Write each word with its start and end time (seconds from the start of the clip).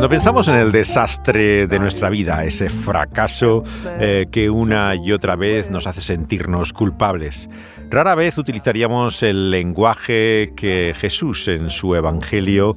Cuando 0.00 0.14
pensamos 0.14 0.48
en 0.48 0.54
el 0.54 0.72
desastre 0.72 1.66
de 1.66 1.78
nuestra 1.78 2.08
vida, 2.08 2.42
ese 2.44 2.70
fracaso 2.70 3.64
eh, 4.00 4.28
que 4.32 4.48
una 4.48 4.94
y 4.94 5.12
otra 5.12 5.36
vez 5.36 5.68
nos 5.68 5.86
hace 5.86 6.00
sentirnos 6.00 6.72
culpables, 6.72 7.50
rara 7.90 8.14
vez 8.14 8.38
utilizaríamos 8.38 9.22
el 9.22 9.50
lenguaje 9.50 10.54
que 10.56 10.94
Jesús 10.98 11.48
en 11.48 11.68
su 11.68 11.94
Evangelio 11.94 12.74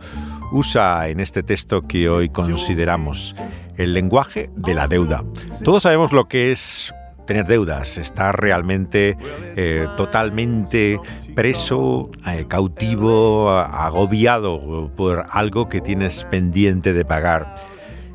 usa 0.51 1.07
en 1.07 1.21
este 1.21 1.43
texto 1.43 1.83
que 1.83 2.09
hoy 2.09 2.27
consideramos, 2.27 3.37
el 3.77 3.93
lenguaje 3.93 4.49
de 4.57 4.73
la 4.73 4.89
deuda. 4.89 5.23
Todos 5.63 5.83
sabemos 5.83 6.11
lo 6.11 6.25
que 6.25 6.51
es 6.51 6.93
tener 7.25 7.45
deudas, 7.45 7.97
estar 7.97 8.39
realmente 8.39 9.17
eh, 9.55 9.87
totalmente 9.97 10.99
preso, 11.35 12.11
eh, 12.27 12.45
cautivo, 12.47 13.49
agobiado 13.51 14.91
por 14.95 15.25
algo 15.29 15.69
que 15.69 15.81
tienes 15.81 16.25
pendiente 16.25 16.93
de 16.93 17.05
pagar. 17.05 17.55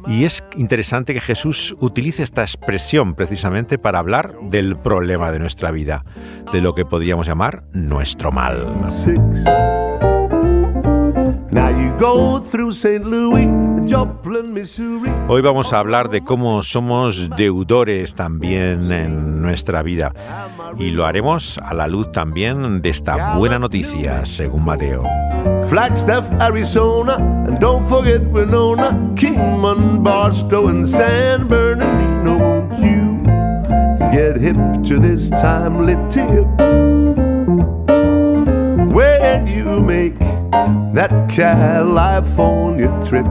Y 0.06 0.24
es 0.24 0.42
interesante 0.56 1.12
que 1.12 1.20
Jesús 1.20 1.76
utilice 1.80 2.22
esta 2.22 2.42
expresión 2.42 3.14
precisamente 3.14 3.78
para 3.78 3.98
hablar 3.98 4.34
del 4.42 4.76
problema 4.76 5.30
de 5.30 5.38
nuestra 5.38 5.70
vida, 5.70 6.04
de 6.52 6.62
lo 6.62 6.74
que 6.74 6.84
podríamos 6.84 7.26
llamar 7.26 7.64
nuestro 7.72 8.32
mal. 8.32 8.64
Hoy 15.28 15.40
vamos 15.40 15.72
a 15.72 15.78
hablar 15.78 16.10
de 16.10 16.22
cómo 16.22 16.62
somos 16.62 17.30
deudores 17.36 18.14
también 18.14 18.92
en 18.92 19.40
nuestra 19.40 19.82
vida 19.82 20.12
y 20.78 20.90
lo 20.90 21.06
haremos 21.06 21.58
a 21.58 21.72
la 21.72 21.86
luz 21.86 22.12
también 22.12 22.82
de 22.82 22.90
esta 22.90 23.36
buena 23.36 23.58
noticia 23.58 24.26
según 24.26 24.64
Mateo. 24.64 25.04
Flagstaff, 25.68 26.28
Arizona, 26.40 27.16
and 27.16 27.58
don't 27.58 27.86
forget 27.88 28.20
Winona, 28.30 29.14
Kingman, 29.16 30.02
Barstow, 30.02 30.68
and 30.68 30.88
San 30.88 31.48
Bernardino. 31.48 32.38
Won't 32.38 32.78
you 32.78 33.22
get 34.10 34.36
hip 34.36 34.56
to 34.84 34.98
this 34.98 35.30
timely 35.30 35.96
tip? 36.10 36.46
When 38.92 39.46
you 39.46 39.80
make 39.80 40.14
that 40.50 41.28
California 41.30 42.88
trip. 43.06 43.26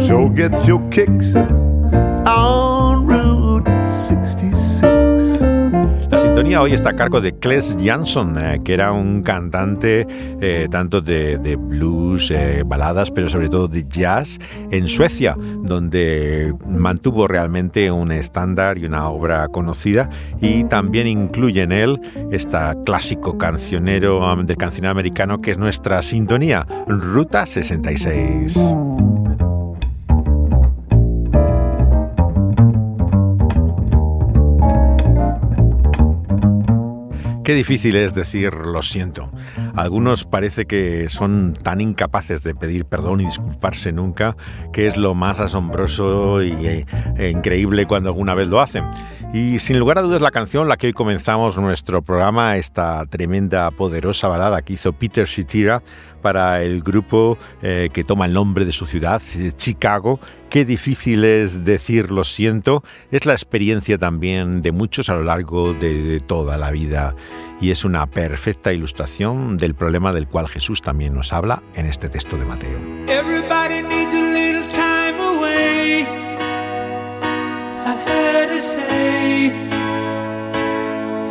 So 0.00 0.28
get 0.28 0.66
your 0.66 0.80
kicks 0.90 1.34
on 1.34 3.06
Route 3.06 3.66
66. 3.88 4.53
Hoy 6.46 6.72
está 6.72 6.90
a 6.90 6.94
cargo 6.94 7.20
de 7.20 7.32
Kles 7.32 7.76
Jansson, 7.82 8.38
eh, 8.38 8.60
que 8.64 8.74
era 8.74 8.92
un 8.92 9.22
cantante 9.22 10.06
eh, 10.40 10.68
tanto 10.70 11.00
de, 11.00 11.56
blues, 11.58 12.30
eh, 12.30 12.62
baladas, 12.64 13.10
pero 13.10 13.28
sobre 13.28 13.48
todo 13.48 13.66
de 13.66 13.84
jazz 13.88 14.38
en 14.70 14.86
Suecia, 14.86 15.36
donde 15.36 16.54
mantuvo 16.64 17.26
realmente 17.26 17.90
un 17.90 18.12
estándar 18.12 18.78
y 18.78 18.84
una 18.84 19.08
obra 19.08 19.48
conocida 19.48 20.10
y 20.40 20.64
también 20.64 21.08
incluye 21.08 21.62
en 21.62 21.72
él 21.72 22.00
este 22.30 22.58
clásico 22.84 23.36
cancionero 23.36 24.36
del 24.44 24.56
cancionero 24.56 24.92
americano 24.92 25.38
que 25.38 25.50
es 25.50 25.58
nuestra 25.58 26.02
sintonía, 26.02 26.66
Ruta 26.86 27.46
66. 27.46 28.56
Qué 37.44 37.54
difícil 37.54 37.94
es 37.96 38.14
decir 38.14 38.54
lo 38.54 38.82
siento. 38.82 39.30
Algunos 39.76 40.24
parece 40.24 40.64
que 40.64 41.10
son 41.10 41.52
tan 41.52 41.82
incapaces 41.82 42.42
de 42.42 42.54
pedir 42.54 42.86
perdón 42.86 43.20
y 43.20 43.26
disculparse 43.26 43.92
nunca 43.92 44.34
que 44.72 44.86
es 44.86 44.96
lo 44.96 45.14
más 45.14 45.40
asombroso 45.40 46.42
y 46.42 46.54
eh, 46.66 47.30
increíble 47.30 47.86
cuando 47.86 48.08
alguna 48.08 48.34
vez 48.34 48.48
lo 48.48 48.62
hacen. 48.62 48.84
Y 49.34 49.58
sin 49.58 49.78
lugar 49.78 49.98
a 49.98 50.02
dudas 50.02 50.22
la 50.22 50.30
canción 50.30 50.68
la 50.68 50.78
que 50.78 50.86
hoy 50.86 50.92
comenzamos 50.94 51.58
nuestro 51.58 52.00
programa, 52.00 52.56
esta 52.56 53.04
tremenda, 53.06 53.70
poderosa 53.72 54.26
balada 54.28 54.62
que 54.62 54.72
hizo 54.72 54.94
Peter 54.94 55.28
Cetera 55.28 55.82
para 56.24 56.62
el 56.62 56.82
grupo 56.82 57.36
eh, 57.60 57.90
que 57.92 58.02
toma 58.02 58.24
el 58.24 58.32
nombre 58.32 58.64
de 58.64 58.72
su 58.72 58.86
ciudad, 58.86 59.20
Chicago. 59.58 60.18
Qué 60.48 60.64
difícil 60.64 61.22
es 61.22 61.66
decir 61.66 62.10
lo 62.10 62.24
siento. 62.24 62.82
Es 63.10 63.26
la 63.26 63.34
experiencia 63.34 63.98
también 63.98 64.62
de 64.62 64.72
muchos 64.72 65.10
a 65.10 65.16
lo 65.16 65.22
largo 65.22 65.74
de, 65.74 66.22
toda 66.26 66.56
la 66.56 66.70
vida 66.70 67.14
y 67.60 67.72
es 67.72 67.84
una 67.84 68.06
perfecta 68.06 68.72
ilustración 68.72 69.58
del 69.58 69.74
problema 69.74 70.14
del 70.14 70.26
cual 70.26 70.48
Jesús 70.48 70.80
también 70.80 71.12
nos 71.12 71.34
habla 71.34 71.62
en 71.74 71.84
este 71.84 72.08
texto 72.08 72.38
de 72.38 72.46
Mateo. 72.46 72.78
to 78.54 78.60
say 78.60 79.48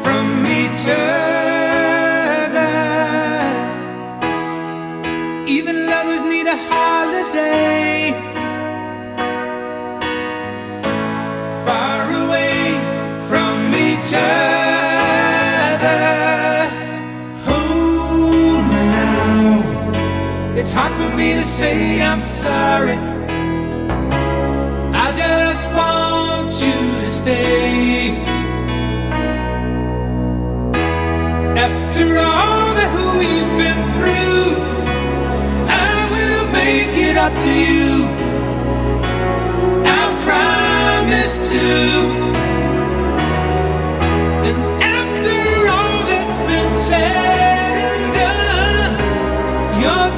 from 0.03 0.45
each 0.45 0.87
other. 0.89 1.32
It's 20.63 20.72
hard 20.72 20.94
for 20.94 21.13
me 21.18 21.34
to 21.34 21.44
say 21.44 22.01
I'm 22.01 22.22
sorry. 22.22 22.96
I 24.96 25.12
just 25.12 25.66
want 25.75 26.51
you 26.63 27.01
to 27.01 27.09
stay. 27.09 28.12
After 31.68 32.06
all 32.18 32.68
that 32.79 32.91
we've 33.19 33.53
been 33.59 33.81
through, 33.97 34.56
I 35.68 35.96
will 36.13 36.47
make 36.53 36.95
it 37.09 37.18
up 37.18 37.34
to 37.44 37.51
you. 37.68 38.07
I 39.84 40.03
promise 40.24 41.35
to. 41.51 41.68
And 44.47 44.57
after 44.81 45.40
all 45.75 46.06
that's 46.07 46.40
been 46.47 46.72
said 46.72 47.32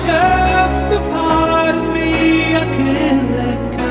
just 0.06 0.86
a 0.94 1.00
part 1.12 1.76
of 1.76 1.84
me 1.94 2.10
I 2.56 2.66
can't 2.78 3.30
let 3.42 3.62
go. 3.78 3.90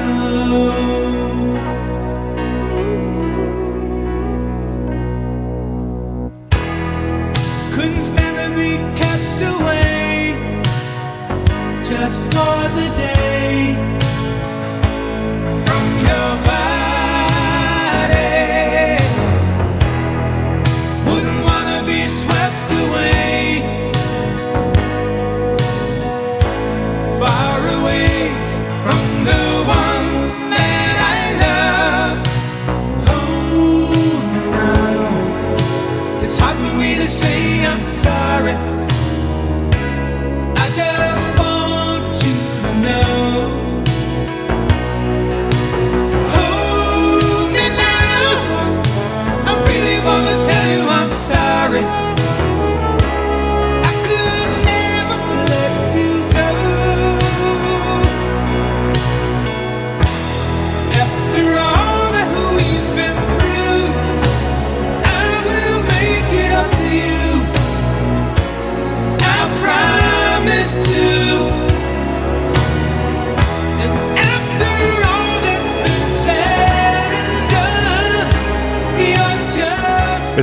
Künstle 7.74 8.46
me 8.56 8.70
catch 9.00 9.42
away 9.54 10.36
just 11.90 12.22
for 12.32 12.58
the 12.76 12.86
day. 12.96 13.03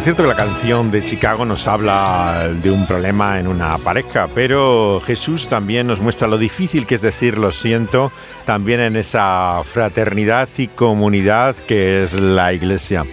Es 0.02 0.06
cierto 0.06 0.24
que 0.24 0.30
la 0.30 0.36
canción 0.36 0.90
de 0.90 1.06
Chicago 1.06 1.46
nos 1.46 1.68
habla 1.68 2.50
de 2.64 2.72
un 2.72 2.88
problema 2.88 3.40
en 3.40 3.46
una 3.46 3.78
pareja, 3.78 4.28
pero 4.34 5.00
Jesús 5.06 5.48
también 5.48 5.86
nos 5.86 6.02
muestra 6.02 6.28
lo 6.28 6.40
difícil 6.40 6.88
que 6.88 6.96
es 6.96 7.02
decir 7.02 7.38
lo 7.38 7.52
siento, 7.52 8.12
también 8.44 8.80
en 8.80 8.96
esa 8.96 9.62
fraternidad 9.64 10.50
y 10.58 10.70
comunidad 10.70 11.56
que 11.56 12.02
es 12.02 12.16
la 12.16 12.52
iglesia. 12.52 13.06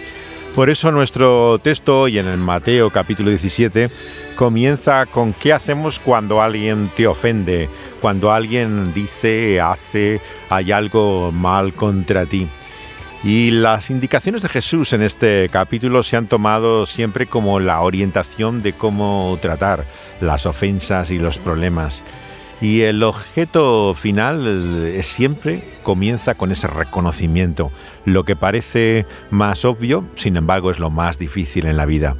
Por 0.55 0.71
eso 0.71 0.89
nuestro 0.91 1.59
texto 1.59 2.01
hoy 2.01 2.17
en 2.17 2.25
el 2.25 2.39
Mateo 2.39 2.89
capítulo 2.89 3.29
17 3.29 3.91
comienza 4.35 5.05
con 5.05 5.33
qué 5.33 5.53
hacemos 5.53 5.99
cuando 5.99 6.41
alguien 6.41 6.89
te 6.97 7.05
ofende, 7.05 7.69
cuando 8.01 8.31
alguien 8.31 8.95
dice, 8.95 9.61
hace, 9.61 10.21
hay 10.49 10.71
algo 10.71 11.31
mal 11.31 11.71
contra 11.75 12.25
ti. 12.25 12.47
Y 13.23 13.51
las 13.51 13.89
indicaciones 13.89 14.43
de 14.43 14.49
Jesús 14.49 14.93
en 14.93 15.01
este 15.01 15.49
capítulo 15.51 16.03
se 16.03 16.15
han 16.15 16.27
tomado 16.27 16.85
siempre 16.85 17.27
como 17.27 17.59
la 17.59 17.81
orientación 17.81 18.61
de 18.61 18.71
cómo 18.71 19.37
tratar 19.41 19.85
las 20.21 20.45
ofensas 20.45 21.11
y 21.11 21.19
los 21.19 21.37
problemas. 21.37 22.01
Y 22.61 22.81
el 22.81 23.03
objeto 23.03 23.93
final 23.93 24.87
es 24.87 25.07
siempre 25.07 25.63
comienza 25.83 26.35
con 26.35 26.53
ese 26.53 26.67
reconocimiento. 26.67 27.71
Lo 28.05 28.23
que 28.23 28.37
parece 28.37 29.05
más 29.31 29.65
obvio, 29.65 30.05
sin 30.15 30.37
embargo, 30.37 30.71
es 30.71 30.79
lo 30.79 30.89
más 30.89 31.19
difícil 31.19 31.65
en 31.65 31.75
la 31.75 31.85
vida. 31.85 32.15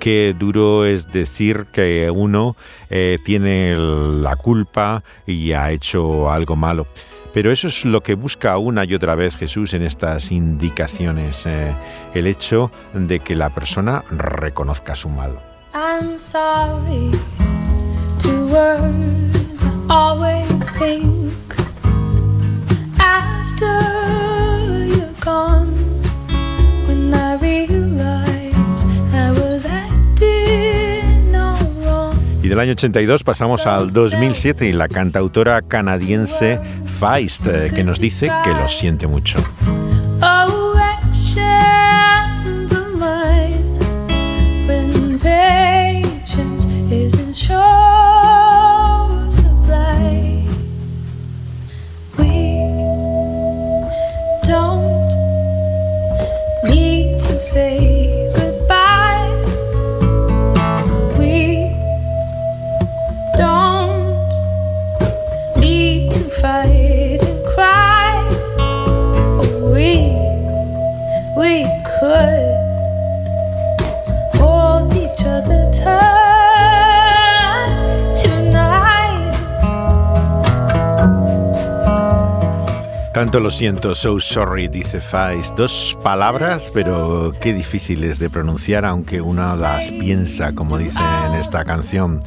Qué 0.00 0.34
duro 0.36 0.86
es 0.86 1.12
decir 1.12 1.66
que 1.72 2.10
uno 2.12 2.56
eh, 2.90 3.18
tiene 3.24 3.76
la 3.76 4.34
culpa 4.34 5.04
y 5.24 5.52
ha 5.52 5.70
hecho 5.70 6.32
algo 6.32 6.56
malo. 6.56 6.88
Pero 7.32 7.50
eso 7.50 7.68
es 7.68 7.84
lo 7.84 8.02
que 8.02 8.14
busca 8.14 8.58
una 8.58 8.84
y 8.84 8.94
otra 8.94 9.14
vez 9.14 9.36
Jesús 9.36 9.72
en 9.72 9.82
estas 9.82 10.30
indicaciones, 10.30 11.46
eh, 11.46 11.72
el 12.14 12.26
hecho 12.26 12.70
de 12.92 13.20
que 13.20 13.34
la 13.34 13.50
persona 13.50 14.04
reconozca 14.10 14.94
su 14.96 15.08
mal. 15.08 15.38
I'm 15.74 16.18
sorry, 16.18 17.10
two 18.18 18.46
words 18.48 19.64
I 19.88 19.94
always 19.94 20.70
think 20.78 21.32
after 22.98 23.66
you're 24.86 25.24
gone 25.24 25.72
when 26.86 27.14
I 27.14 27.36
realize 27.36 28.84
I 29.14 29.30
was 29.30 29.64
acting 29.64 31.32
no 31.32 31.54
wrong. 31.82 32.14
Y 32.42 32.48
del 32.48 32.60
año 32.60 32.72
82 32.72 33.24
pasamos 33.24 33.66
al 33.66 33.90
2007 33.94 34.66
y 34.66 34.72
la 34.74 34.88
cantautora 34.88 35.62
canadiense 35.62 36.60
Eh, 37.02 37.68
que 37.74 37.82
nos 37.82 37.98
dice 37.98 38.30
que 38.44 38.50
lo 38.50 38.68
siente 38.68 39.08
mucho. 39.08 39.38
Siento, 83.52 83.94
so 83.94 84.18
sorry, 84.18 84.66
dice 84.66 85.00
Feist. 85.00 85.54
Dos 85.54 85.96
palabras, 86.02 86.70
pero 86.74 87.32
qué 87.40 87.52
difíciles 87.52 88.18
de 88.18 88.30
pronunciar, 88.30 88.84
aunque 88.84 89.20
uno 89.20 89.56
las 89.56 89.92
piensa, 89.92 90.54
como 90.54 90.78
dice 90.78 90.98
en 91.26 91.34
esta 91.34 91.64
canción. 91.64 92.20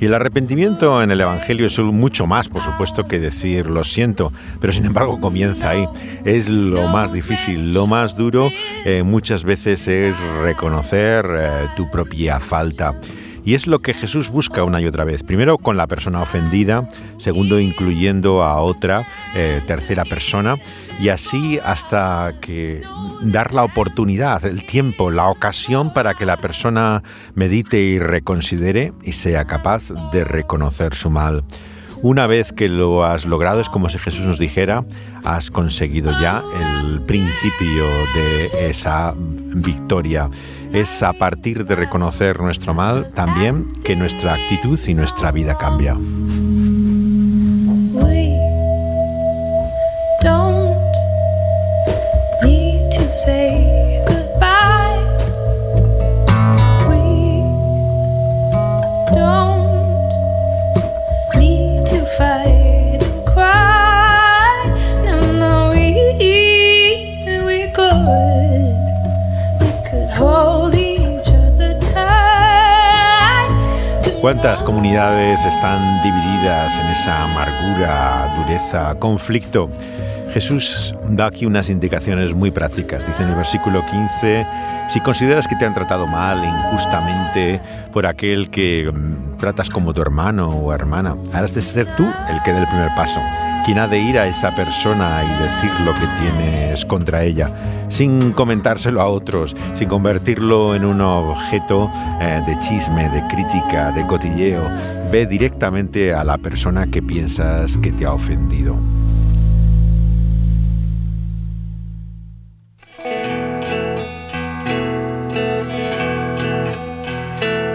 Y 0.00 0.04
el 0.04 0.14
arrepentimiento 0.14 1.02
en 1.02 1.10
el 1.10 1.20
Evangelio 1.20 1.66
es 1.66 1.78
mucho 1.78 2.26
más, 2.26 2.48
por 2.48 2.62
supuesto, 2.62 3.02
que 3.02 3.18
decir 3.18 3.66
lo 3.66 3.82
siento, 3.82 4.32
pero 4.60 4.72
sin 4.72 4.84
embargo 4.84 5.20
comienza 5.20 5.70
ahí. 5.70 5.88
Es 6.24 6.48
lo 6.48 6.86
más 6.88 7.12
difícil, 7.12 7.72
lo 7.72 7.86
más 7.86 8.14
duro 8.14 8.50
eh, 8.84 9.02
muchas 9.02 9.44
veces 9.44 9.88
es 9.88 10.16
reconocer 10.42 11.26
eh, 11.28 11.68
tu 11.76 11.90
propia 11.90 12.38
falta. 12.38 12.94
Y 13.48 13.54
es 13.54 13.66
lo 13.66 13.78
que 13.78 13.94
Jesús 13.94 14.28
busca 14.28 14.62
una 14.62 14.78
y 14.78 14.84
otra 14.84 15.04
vez. 15.04 15.22
Primero 15.22 15.56
con 15.56 15.78
la 15.78 15.86
persona 15.86 16.20
ofendida, 16.20 16.86
segundo 17.16 17.58
incluyendo 17.58 18.42
a 18.42 18.60
otra, 18.60 19.08
eh, 19.34 19.62
tercera 19.66 20.04
persona, 20.04 20.56
y 21.00 21.08
así 21.08 21.58
hasta 21.64 22.34
que 22.42 22.82
dar 23.22 23.54
la 23.54 23.64
oportunidad, 23.64 24.44
el 24.44 24.66
tiempo, 24.66 25.10
la 25.10 25.30
ocasión 25.30 25.94
para 25.94 26.12
que 26.12 26.26
la 26.26 26.36
persona 26.36 27.02
medite 27.34 27.80
y 27.80 27.98
reconsidere 27.98 28.92
y 29.02 29.12
sea 29.12 29.46
capaz 29.46 29.84
de 30.12 30.24
reconocer 30.24 30.94
su 30.94 31.08
mal. 31.08 31.42
Una 32.02 32.26
vez 32.26 32.52
que 32.52 32.68
lo 32.68 33.02
has 33.04 33.24
logrado, 33.24 33.60
es 33.60 33.70
como 33.70 33.88
si 33.88 33.98
Jesús 33.98 34.26
nos 34.26 34.38
dijera, 34.38 34.84
has 35.24 35.50
conseguido 35.50 36.12
ya 36.20 36.44
el 36.82 37.00
principio 37.00 37.86
de 38.14 38.68
esa 38.68 39.14
victoria 39.16 40.28
es 40.72 41.02
a 41.02 41.12
partir 41.12 41.64
de 41.64 41.74
reconocer 41.74 42.40
nuestro 42.40 42.74
mal 42.74 43.08
también 43.14 43.72
que 43.84 43.96
nuestra 43.96 44.34
actitud 44.34 44.78
y 44.86 44.94
nuestra 44.94 45.32
vida 45.32 45.56
cambia. 45.56 45.96
¿Cuántas 74.40 74.62
comunidades 74.62 75.44
están 75.44 76.00
divididas 76.00 76.72
en 76.78 76.86
esa 76.86 77.24
amargura, 77.24 78.30
dureza, 78.36 78.94
conflicto? 78.94 79.68
Jesús 80.32 80.94
da 81.08 81.26
aquí 81.26 81.44
unas 81.44 81.68
indicaciones 81.68 82.32
muy 82.34 82.52
prácticas. 82.52 83.04
Dice 83.04 83.24
en 83.24 83.30
el 83.30 83.34
versículo 83.34 83.84
15, 83.84 84.46
si 84.90 85.00
consideras 85.00 85.48
que 85.48 85.56
te 85.56 85.66
han 85.66 85.74
tratado 85.74 86.06
mal, 86.06 86.44
injustamente, 86.44 87.60
por 87.92 88.06
aquel 88.06 88.48
que 88.48 88.88
mm, 88.92 89.38
tratas 89.38 89.68
como 89.70 89.92
tu 89.92 90.02
hermano 90.02 90.46
o 90.46 90.72
hermana, 90.72 91.16
harás 91.32 91.52
de 91.52 91.60
ser 91.60 91.88
tú 91.96 92.04
el 92.04 92.40
que 92.44 92.52
dé 92.52 92.60
el 92.60 92.68
primer 92.68 92.94
paso 92.94 93.20
quien 93.64 93.78
ha 93.78 93.88
de 93.88 93.98
ir 93.98 94.18
a 94.18 94.26
esa 94.26 94.54
persona 94.54 95.22
y 95.24 95.42
decir 95.42 95.80
lo 95.80 95.94
que 95.94 96.06
tienes 96.20 96.84
contra 96.84 97.22
ella, 97.22 97.50
sin 97.88 98.32
comentárselo 98.32 99.00
a 99.00 99.08
otros, 99.08 99.54
sin 99.76 99.88
convertirlo 99.88 100.74
en 100.74 100.84
un 100.84 101.00
objeto 101.00 101.90
eh, 102.20 102.42
de 102.46 102.58
chisme, 102.60 103.08
de 103.10 103.22
crítica, 103.28 103.92
de 103.92 104.06
cotilleo. 104.06 104.66
Ve 105.10 105.26
directamente 105.26 106.14
a 106.14 106.24
la 106.24 106.38
persona 106.38 106.86
que 106.86 107.02
piensas 107.02 107.76
que 107.78 107.92
te 107.92 108.04
ha 108.04 108.12
ofendido. 108.12 108.76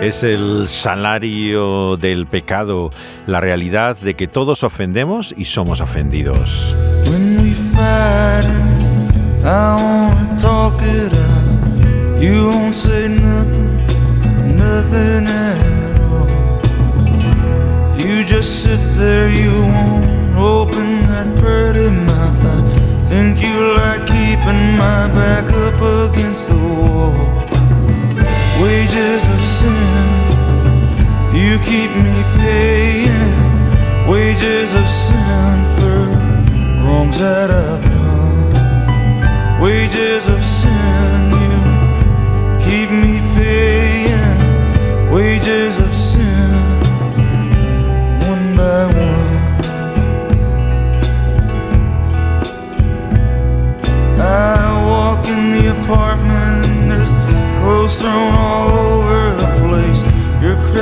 Es 0.04 0.22
el 0.22 0.68
salario 0.68 1.96
del 1.96 2.28
pecado, 2.28 2.92
la 3.26 3.40
realidad 3.40 3.96
de 3.96 4.16
que 4.16 4.28
todos 4.28 4.64
ofendemos 4.64 5.34
y 5.38 5.46
somos 5.46 5.80
ofendidos. 5.80 6.76
You 17.98 18.26
just 18.26 18.64
sit 18.64 18.80
there, 18.98 19.30
you 19.30 19.62
won't 19.62 20.38
open 20.38 21.08
that 21.08 21.34
pretty 21.38 21.90
mouth. 21.90 23.08
Think 23.08 23.42
you 23.42 23.74
like 23.78 24.06
keeping 24.06 24.76
my 24.76 25.08
back 25.16 25.46
up 25.50 25.82
against 25.82 26.50
the 26.50 26.56
wall. 26.56 27.34
wages 28.64 29.43
sin. 29.64 30.08
You 31.42 31.54
keep 31.70 31.92
me 32.06 32.18
paying 32.38 33.34
wages 34.08 34.70
of 34.82 34.88
sin 34.88 35.56
for 35.76 36.00
wrongs 36.84 37.18
that 37.20 37.50
I've 37.50 37.84
done. 37.96 38.52
Wages 39.62 40.24
of 40.36 40.42
sin, 40.44 41.20
you 41.44 41.60
keep 42.66 42.90
me 43.04 43.16
paying 43.38 44.40
wages 45.16 45.74
of 45.86 45.92
sin 45.94 46.54
one 48.30 48.48
by 48.58 48.86
one. 48.88 49.24
I 54.20 54.62
walk 54.90 55.22
in 55.36 55.44
the 55.56 55.66
apartment 55.78 56.66
and 56.68 56.92
there's 56.92 57.14
clothes 57.60 57.96
thrown 58.00 58.34
all 58.34 58.70
over 58.70 59.36
the. 59.38 59.53
You're. 60.44 60.74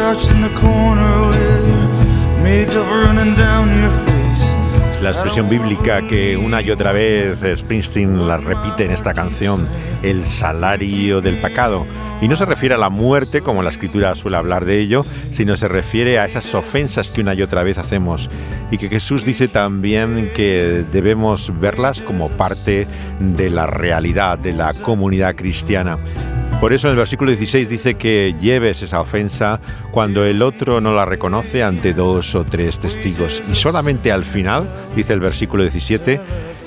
La 5.01 5.09
expresión 5.09 5.49
bíblica 5.49 6.07
que 6.07 6.37
una 6.37 6.61
y 6.61 6.69
otra 6.69 6.91
vez 6.91 7.39
Springsteen 7.59 8.27
la 8.27 8.37
repite 8.37 8.85
en 8.85 8.91
esta 8.91 9.13
canción, 9.13 9.67
el 10.03 10.25
salario 10.25 11.21
del 11.21 11.37
pecado. 11.37 11.87
Y 12.21 12.27
no 12.27 12.35
se 12.35 12.45
refiere 12.45 12.75
a 12.75 12.77
la 12.77 12.89
muerte, 12.89 13.41
como 13.41 13.63
la 13.63 13.71
escritura 13.71 14.13
suele 14.13 14.37
hablar 14.37 14.65
de 14.65 14.79
ello, 14.79 15.03
sino 15.31 15.57
se 15.57 15.67
refiere 15.67 16.19
a 16.19 16.25
esas 16.25 16.53
ofensas 16.53 17.09
que 17.09 17.21
una 17.21 17.33
y 17.33 17.41
otra 17.41 17.63
vez 17.63 17.79
hacemos. 17.79 18.29
Y 18.69 18.77
que 18.77 18.89
Jesús 18.89 19.25
dice 19.25 19.47
también 19.47 20.29
que 20.35 20.85
debemos 20.91 21.51
verlas 21.59 22.01
como 22.01 22.29
parte 22.29 22.87
de 23.19 23.49
la 23.49 23.65
realidad 23.65 24.37
de 24.37 24.53
la 24.53 24.73
comunidad 24.73 25.35
cristiana. 25.35 25.97
Por 26.61 26.73
eso 26.73 26.87
en 26.87 26.91
el 26.91 26.97
versículo 26.97 27.31
16 27.31 27.69
dice 27.69 27.95
que 27.95 28.35
lleves 28.39 28.83
esa 28.83 29.01
ofensa 29.01 29.59
cuando 29.89 30.25
el 30.25 30.43
otro 30.43 30.79
no 30.79 30.93
la 30.93 31.05
reconoce 31.05 31.63
ante 31.63 31.95
dos 31.95 32.35
o 32.35 32.43
tres 32.43 32.77
testigos. 32.77 33.41
Y 33.51 33.55
solamente 33.55 34.11
al 34.11 34.23
final, 34.25 34.69
dice 34.95 35.13
el 35.13 35.21
versículo 35.21 35.63
17, 35.63 36.21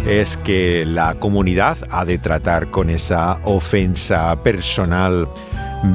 es 0.05 0.37
que 0.39 0.85
la 0.85 1.15
comunidad 1.15 1.79
ha 1.91 2.05
de 2.05 2.19
tratar 2.19 2.73
con 2.73 2.91
esa 2.91 3.39
ofensa 3.45 4.35
personal. 4.43 5.29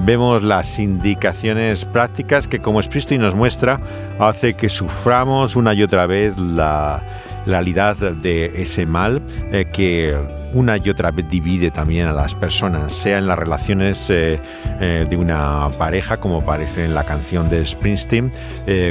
Vemos 0.05 0.43
las 0.43 0.79
indicaciones 0.79 1.83
prácticas 1.83 2.47
que 2.47 2.59
como 2.59 2.81
Springsteen 2.81 3.19
nos 3.19 3.35
muestra 3.35 3.81
hace 4.17 4.53
que 4.53 4.69
suframos 4.69 5.57
una 5.57 5.73
y 5.73 5.83
otra 5.83 6.05
vez 6.05 6.37
la 6.37 7.03
realidad 7.49 7.97
de 7.97 8.61
ese 8.61 8.85
mal 8.85 9.21
eh, 9.51 9.65
que 9.73 10.15
una 10.53 10.77
y 10.77 10.89
otra 10.89 11.11
vez 11.11 11.29
divide 11.29 11.71
también 11.71 12.07
a 12.07 12.13
las 12.13 12.33
personas, 12.35 12.93
sea 12.93 13.17
en 13.17 13.27
las 13.27 13.37
relaciones 13.37 14.09
eh, 14.09 14.39
eh, 14.79 15.05
de 15.09 15.17
una 15.17 15.69
pareja, 15.77 16.17
como 16.17 16.41
aparece 16.41 16.85
en 16.85 16.95
la 16.95 17.03
canción 17.03 17.49
de 17.49 17.65
Springsteen, 17.65 18.31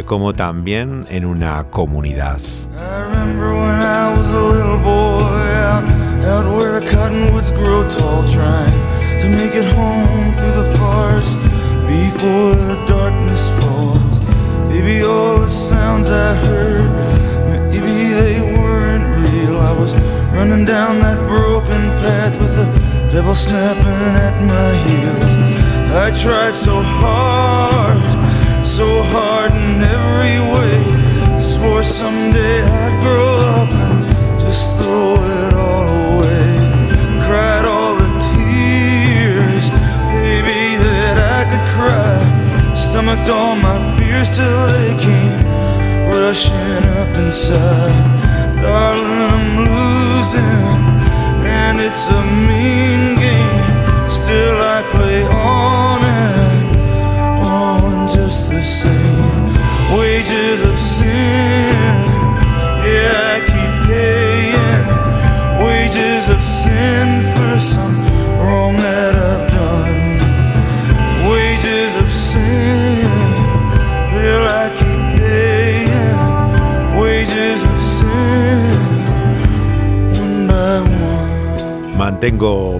como 0.06 0.34
también 0.34 1.04
en 1.10 1.24
una 1.24 1.64
comunidad. 1.70 2.38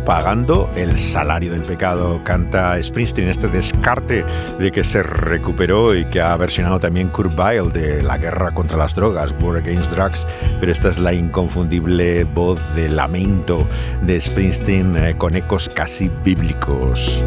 Pagando 0.08 0.70
el 0.74 0.96
salario 0.96 1.52
del 1.52 1.60
pecado, 1.60 2.24
canta 2.24 2.82
Springsteen, 2.82 3.28
este 3.28 3.46
descarte 3.46 4.24
de 4.58 4.72
que 4.72 4.82
se 4.82 5.02
recuperó 5.02 5.94
y 5.94 6.06
que 6.06 6.18
ha 6.22 6.34
versionado 6.38 6.80
también 6.80 7.10
Kurt 7.10 7.38
Weill 7.38 7.70
de 7.74 8.02
La 8.02 8.16
guerra 8.16 8.54
contra 8.54 8.78
las 8.78 8.94
drogas, 8.94 9.34
War 9.38 9.58
Against 9.58 9.92
Drugs, 9.92 10.26
pero 10.60 10.72
esta 10.72 10.88
es 10.88 10.96
la 10.96 11.12
inconfundible 11.12 12.24
voz 12.24 12.58
de 12.74 12.88
lamento 12.88 13.66
de 14.00 14.18
Springsteen 14.18 14.96
eh, 14.96 15.14
con 15.18 15.36
ecos 15.36 15.68
casi 15.68 16.10
bíblicos. 16.24 17.22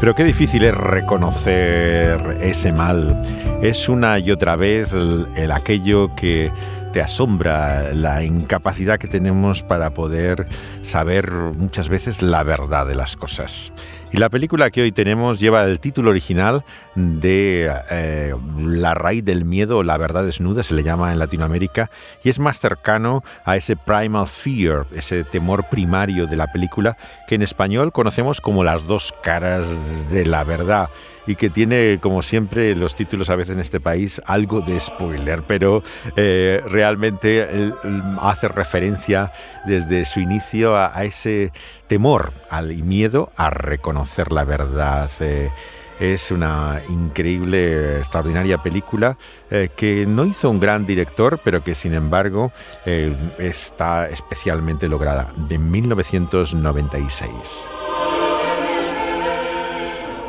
Pero 0.00 0.14
qué 0.14 0.22
difícil 0.22 0.62
es 0.62 0.74
reconocer 0.74 2.38
ese 2.40 2.72
mal. 2.72 3.20
Es 3.62 3.88
una 3.88 4.20
y 4.20 4.30
otra 4.30 4.54
vez 4.54 4.92
el, 4.92 5.50
aquello 5.50 6.14
que 6.14 6.52
te 6.92 7.02
asombra, 7.02 7.92
la 7.92 8.22
incapacidad 8.22 8.98
que 8.98 9.08
tenemos 9.08 9.64
para 9.64 9.90
poder 9.90 10.46
saber 10.82 11.32
muchas 11.32 11.88
veces 11.88 12.22
la 12.22 12.44
verdad 12.44 12.86
de 12.86 12.94
las 12.94 13.16
cosas. 13.16 13.72
Y 14.10 14.16
la 14.16 14.30
película 14.30 14.70
que 14.70 14.80
hoy 14.80 14.90
tenemos 14.90 15.38
lleva 15.38 15.64
el 15.64 15.80
título 15.80 16.10
original 16.10 16.64
de 16.94 17.70
eh, 17.90 18.34
La 18.58 18.94
raíz 18.94 19.22
del 19.22 19.44
miedo, 19.44 19.82
la 19.82 19.98
verdad 19.98 20.24
desnuda, 20.24 20.62
se 20.62 20.72
le 20.74 20.82
llama 20.82 21.12
en 21.12 21.18
Latinoamérica, 21.18 21.90
y 22.24 22.30
es 22.30 22.38
más 22.38 22.58
cercano 22.58 23.22
a 23.44 23.56
ese 23.56 23.76
primal 23.76 24.26
fear, 24.26 24.86
ese 24.92 25.24
temor 25.24 25.68
primario 25.68 26.26
de 26.26 26.36
la 26.36 26.46
película, 26.46 26.96
que 27.28 27.34
en 27.34 27.42
español 27.42 27.92
conocemos 27.92 28.40
como 28.40 28.64
las 28.64 28.86
dos 28.86 29.12
caras 29.22 29.66
de 30.10 30.24
la 30.24 30.42
verdad 30.42 30.88
y 31.28 31.36
que 31.36 31.50
tiene, 31.50 31.98
como 32.00 32.22
siempre, 32.22 32.74
los 32.74 32.96
títulos 32.96 33.28
a 33.28 33.36
veces 33.36 33.54
en 33.54 33.60
este 33.60 33.80
país 33.80 34.20
algo 34.24 34.62
de 34.62 34.80
spoiler, 34.80 35.42
pero 35.46 35.82
eh, 36.16 36.62
realmente 36.64 37.74
hace 38.22 38.48
referencia 38.48 39.30
desde 39.66 40.06
su 40.06 40.20
inicio 40.20 40.74
a, 40.74 41.04
ese 41.04 41.52
temor 41.88 42.32
al 42.50 42.74
miedo 42.84 43.32
a 43.36 43.50
reconocer 43.50 44.32
la 44.32 44.44
verdad. 44.44 45.10
Eh, 45.20 45.50
es 45.98 46.30
una 46.30 46.80
increíble, 46.88 47.98
extraordinaria 47.98 48.58
película 48.58 49.18
eh, 49.50 49.70
que 49.74 50.06
no 50.06 50.26
hizo 50.26 50.48
un 50.48 50.60
gran 50.60 50.86
director, 50.86 51.40
pero 51.42 51.64
que 51.64 51.74
sin 51.74 51.92
embargo 51.92 52.52
está 52.84 54.08
especialmente 54.08 54.88
lograda, 54.88 55.32
de 55.48 55.58
1996. 55.58 57.68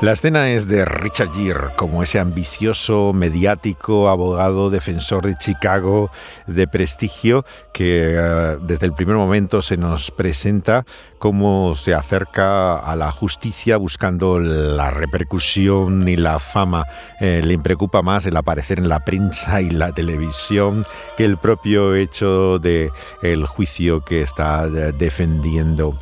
La 0.01 0.13
escena 0.13 0.50
es 0.51 0.65
de 0.65 0.86
Richard 0.86 1.34
Gere, 1.34 1.75
como 1.75 2.01
ese 2.01 2.20
ambicioso, 2.20 3.12
mediático 3.12 4.08
abogado 4.08 4.70
defensor 4.70 5.25
de 5.25 5.36
Chicago 5.36 6.10
de 6.48 6.70
prestigio 6.70 7.44
que 7.74 8.15
eh, 8.15 8.58
desde 8.62 8.86
el 8.86 8.94
primer 8.94 9.18
momento 9.18 9.62
se 9.62 9.75
nos 9.75 10.10
presenta 10.12 10.86
cómo 11.18 11.75
se 11.75 11.94
acerca 11.94 12.77
a 12.77 12.96
la 12.96 13.12
justicia 13.12 13.75
buscando 13.75 14.39
la 14.39 14.89
repercusión 14.89 16.08
y 16.08 16.15
la 16.15 16.39
fama. 16.39 16.86
Eh, 17.20 17.41
le 17.44 17.60
preocupa 17.60 18.01
más 18.01 18.25
el 18.25 18.38
aparecer 18.38 18.79
en 18.79 18.88
la 18.88 19.03
prensa 19.03 19.62
y 19.62 19.70
la 19.70 19.91
televisión 19.91 20.82
que 21.18 21.25
el 21.25 21.38
propio 21.38 21.94
hecho 21.94 22.58
de 22.58 22.89
el 23.22 23.46
juicio 23.46 24.00
que 24.00 24.22
está 24.22 24.65
eh, 24.68 24.94
defendiendo. 24.98 25.98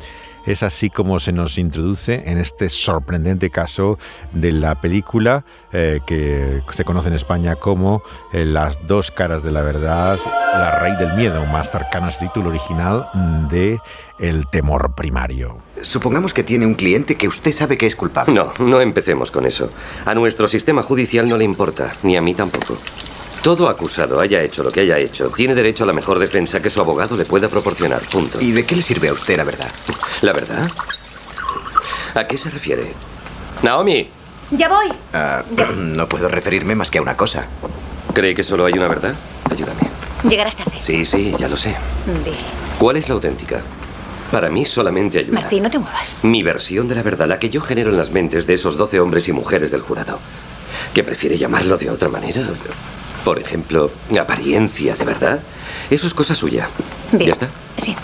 Es 0.48 0.62
así 0.62 0.88
como 0.88 1.18
se 1.18 1.30
nos 1.30 1.58
introduce 1.58 2.22
en 2.24 2.38
este 2.38 2.70
sorprendente 2.70 3.50
caso 3.50 3.98
de 4.32 4.50
la 4.50 4.80
película 4.80 5.44
eh, 5.74 6.00
que 6.06 6.62
se 6.72 6.84
conoce 6.84 7.08
en 7.08 7.14
España 7.14 7.56
como 7.56 8.02
eh, 8.32 8.46
Las 8.46 8.78
dos 8.86 9.10
caras 9.10 9.42
de 9.42 9.52
la 9.52 9.60
verdad, 9.60 10.18
la 10.24 10.78
raíz 10.78 10.98
del 10.98 11.12
miedo, 11.12 11.44
más 11.44 11.70
cercano 11.70 12.06
a 12.06 12.10
título 12.12 12.48
original 12.48 13.10
de 13.50 13.78
El 14.18 14.46
temor 14.46 14.94
primario. 14.94 15.58
Supongamos 15.82 16.32
que 16.32 16.42
tiene 16.42 16.64
un 16.64 16.72
cliente 16.72 17.16
que 17.16 17.28
usted 17.28 17.52
sabe 17.52 17.76
que 17.76 17.84
es 17.84 17.94
culpable. 17.94 18.32
No, 18.32 18.50
no 18.58 18.80
empecemos 18.80 19.30
con 19.30 19.44
eso. 19.44 19.70
A 20.06 20.14
nuestro 20.14 20.48
sistema 20.48 20.82
judicial 20.82 21.28
no 21.28 21.36
le 21.36 21.44
importa, 21.44 21.92
ni 22.02 22.16
a 22.16 22.22
mí 22.22 22.32
tampoco. 22.32 22.74
Todo 23.42 23.68
acusado, 23.68 24.20
haya 24.20 24.42
hecho 24.42 24.62
lo 24.62 24.70
que 24.72 24.80
haya 24.80 24.98
hecho, 24.98 25.28
tiene 25.30 25.54
derecho 25.54 25.84
a 25.84 25.86
la 25.86 25.92
mejor 25.92 26.18
defensa 26.18 26.60
que 26.60 26.70
su 26.70 26.80
abogado 26.80 27.16
le 27.16 27.24
pueda 27.24 27.48
proporcionar. 27.48 28.02
Punto. 28.02 28.40
¿Y 28.40 28.52
de 28.52 28.66
qué 28.66 28.76
le 28.76 28.82
sirve 28.82 29.08
a 29.08 29.12
usted 29.12 29.36
la 29.36 29.44
verdad? 29.44 29.70
¿La 30.22 30.32
verdad? 30.32 30.68
¿A 32.14 32.26
qué 32.26 32.36
se 32.36 32.50
refiere? 32.50 32.94
Naomi. 33.62 34.08
Ya 34.50 34.68
voy. 34.68 34.88
Ah, 35.12 35.44
no 35.76 36.08
puedo 36.08 36.28
referirme 36.28 36.74
más 36.74 36.90
que 36.90 36.98
a 36.98 37.02
una 37.02 37.16
cosa. 37.16 37.46
¿Cree 38.12 38.34
que 38.34 38.42
solo 38.42 38.66
hay 38.66 38.74
una 38.74 38.88
verdad? 38.88 39.14
ayúdame. 39.50 39.80
Llegarás 40.28 40.56
tarde. 40.56 40.76
Sí, 40.80 41.04
sí, 41.04 41.32
ya 41.38 41.48
lo 41.48 41.56
sé. 41.56 41.76
Bien. 42.24 42.36
¿Cuál 42.78 42.96
es 42.96 43.08
la 43.08 43.14
auténtica? 43.14 43.62
Para 44.32 44.50
mí 44.50 44.66
solamente 44.66 45.20
ayuda. 45.20 45.40
Martín, 45.40 45.62
no 45.62 45.70
te 45.70 45.78
muevas. 45.78 46.18
Mi 46.22 46.42
versión 46.42 46.88
de 46.88 46.96
la 46.96 47.02
verdad, 47.02 47.28
la 47.28 47.38
que 47.38 47.48
yo 47.50 47.62
genero 47.62 47.90
en 47.90 47.96
las 47.96 48.10
mentes 48.10 48.46
de 48.46 48.54
esos 48.54 48.76
12 48.76 49.00
hombres 49.00 49.28
y 49.28 49.32
mujeres 49.32 49.70
del 49.70 49.80
jurado. 49.82 50.18
¿Que 50.92 51.02
prefiere 51.02 51.38
llamarlo 51.38 51.78
de 51.78 51.88
otra 51.90 52.08
manera? 52.08 52.42
Por 53.28 53.38
ejemplo, 53.38 53.90
apariencia 54.18 54.94
de 54.94 55.04
verdad. 55.04 55.40
Eso 55.90 56.06
es 56.06 56.14
cosa 56.14 56.34
suya. 56.34 56.66
Bien. 57.12 57.26
¿Ya 57.26 57.32
está? 57.32 57.50
Sí. 57.76 57.94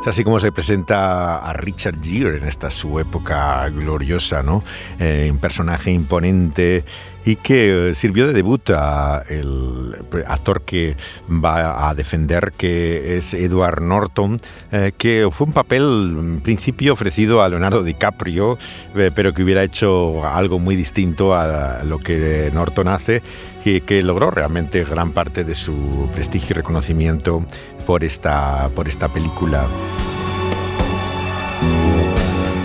Es 0.00 0.08
así 0.08 0.24
como 0.24 0.40
se 0.40 0.50
presenta 0.50 1.38
a 1.38 1.52
Richard 1.52 2.02
Gere 2.02 2.38
en 2.38 2.48
esta 2.48 2.68
su 2.68 2.98
época 2.98 3.68
gloriosa, 3.68 4.42
¿no? 4.42 4.60
Eh, 4.98 5.28
un 5.30 5.38
personaje 5.38 5.92
imponente 5.92 6.84
y 7.26 7.36
que 7.36 7.92
sirvió 7.94 8.28
de 8.28 8.32
debut 8.32 8.70
a 8.70 9.24
el 9.28 9.96
actor 10.26 10.62
que 10.62 10.96
va 11.28 11.88
a 11.88 11.94
defender, 11.94 12.52
que 12.56 13.16
es 13.16 13.34
Edward 13.34 13.82
Norton, 13.82 14.38
eh, 14.70 14.92
que 14.96 15.28
fue 15.32 15.48
un 15.48 15.52
papel 15.52 15.82
en 16.18 16.40
principio 16.40 16.92
ofrecido 16.92 17.42
a 17.42 17.48
Leonardo 17.48 17.82
DiCaprio, 17.82 18.58
eh, 18.94 19.10
pero 19.14 19.34
que 19.34 19.42
hubiera 19.42 19.64
hecho 19.64 20.24
algo 20.24 20.60
muy 20.60 20.76
distinto 20.76 21.34
a 21.34 21.82
lo 21.82 21.98
que 21.98 22.50
Norton 22.54 22.86
hace 22.86 23.22
y 23.64 23.80
que 23.80 24.00
logró 24.04 24.30
realmente 24.30 24.84
gran 24.84 25.10
parte 25.10 25.42
de 25.42 25.56
su 25.56 26.08
prestigio 26.14 26.50
y 26.50 26.54
reconocimiento 26.54 27.44
por 27.84 28.04
esta, 28.04 28.68
por 28.74 28.86
esta 28.86 29.08
película. 29.08 29.66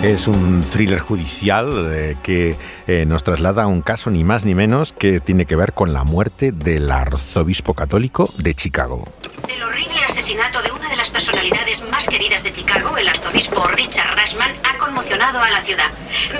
Es 0.02 0.26
un 0.26 0.64
thriller 0.64 0.98
judicial 0.98 1.92
eh, 1.94 2.16
que 2.24 2.56
eh, 2.88 3.04
nos 3.06 3.22
traslada 3.22 3.62
a 3.62 3.66
un 3.68 3.82
caso 3.82 4.10
ni 4.10 4.24
más 4.24 4.44
ni 4.44 4.52
menos 4.52 4.92
que 4.92 5.20
tiene 5.20 5.46
que 5.46 5.54
ver 5.54 5.74
con 5.74 5.92
la 5.92 6.02
muerte 6.02 6.50
del 6.50 6.90
arzobispo 6.90 7.74
católico 7.74 8.28
de 8.38 8.52
Chicago. 8.52 9.04
El 9.48 9.62
horrible 9.62 10.04
asesinato 10.04 10.60
de 10.60 10.72
una 10.72 10.88
de 10.88 10.96
las 10.96 11.08
personalidades 11.08 11.80
más 11.88 12.04
queridas 12.08 12.42
de 12.42 12.52
Chicago, 12.52 12.98
el 12.98 13.08
arzobispo 13.08 13.64
Richard 13.68 14.16
Rashman, 14.16 14.50
ha 14.64 14.76
conmocionado 14.76 15.40
a 15.40 15.48
la 15.50 15.62
ciudad. 15.62 15.90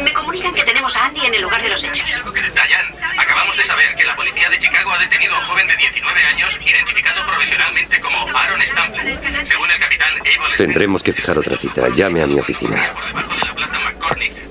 Me 0.02 0.12
comunican 0.12 0.52
que 0.54 0.64
tenemos 0.64 0.96
a 0.96 1.06
Andy 1.06 1.24
en 1.24 1.34
el 1.34 1.42
lugar 1.42 1.62
de 1.62 1.68
los 1.68 1.84
hechos. 1.84 2.04
Diane, 2.04 2.96
acabamos 3.16 3.56
de 3.56 3.62
saber 3.62 3.94
que 3.96 4.02
la 4.02 4.16
policía 4.16 4.50
de 4.50 4.58
Chicago 4.58 4.90
ha 4.90 4.98
detenido 4.98 5.36
a 5.36 5.38
un 5.38 5.44
joven 5.44 5.68
de 5.68 5.76
19 5.76 6.24
años 6.24 6.58
identificado 6.66 7.24
provisionalmente 7.26 8.00
como 8.00 8.26
Aaron 8.36 8.60
Stample. 8.62 9.46
Según 9.46 9.70
el 9.70 9.78
capitán 9.78 10.08
Abel... 10.14 10.56
Tendremos 10.56 11.02
que 11.02 11.12
fijar 11.12 11.38
otra 11.38 11.56
cita. 11.56 11.88
Llame 11.90 12.22
a 12.22 12.26
mi 12.26 12.40
oficina. 12.40 12.90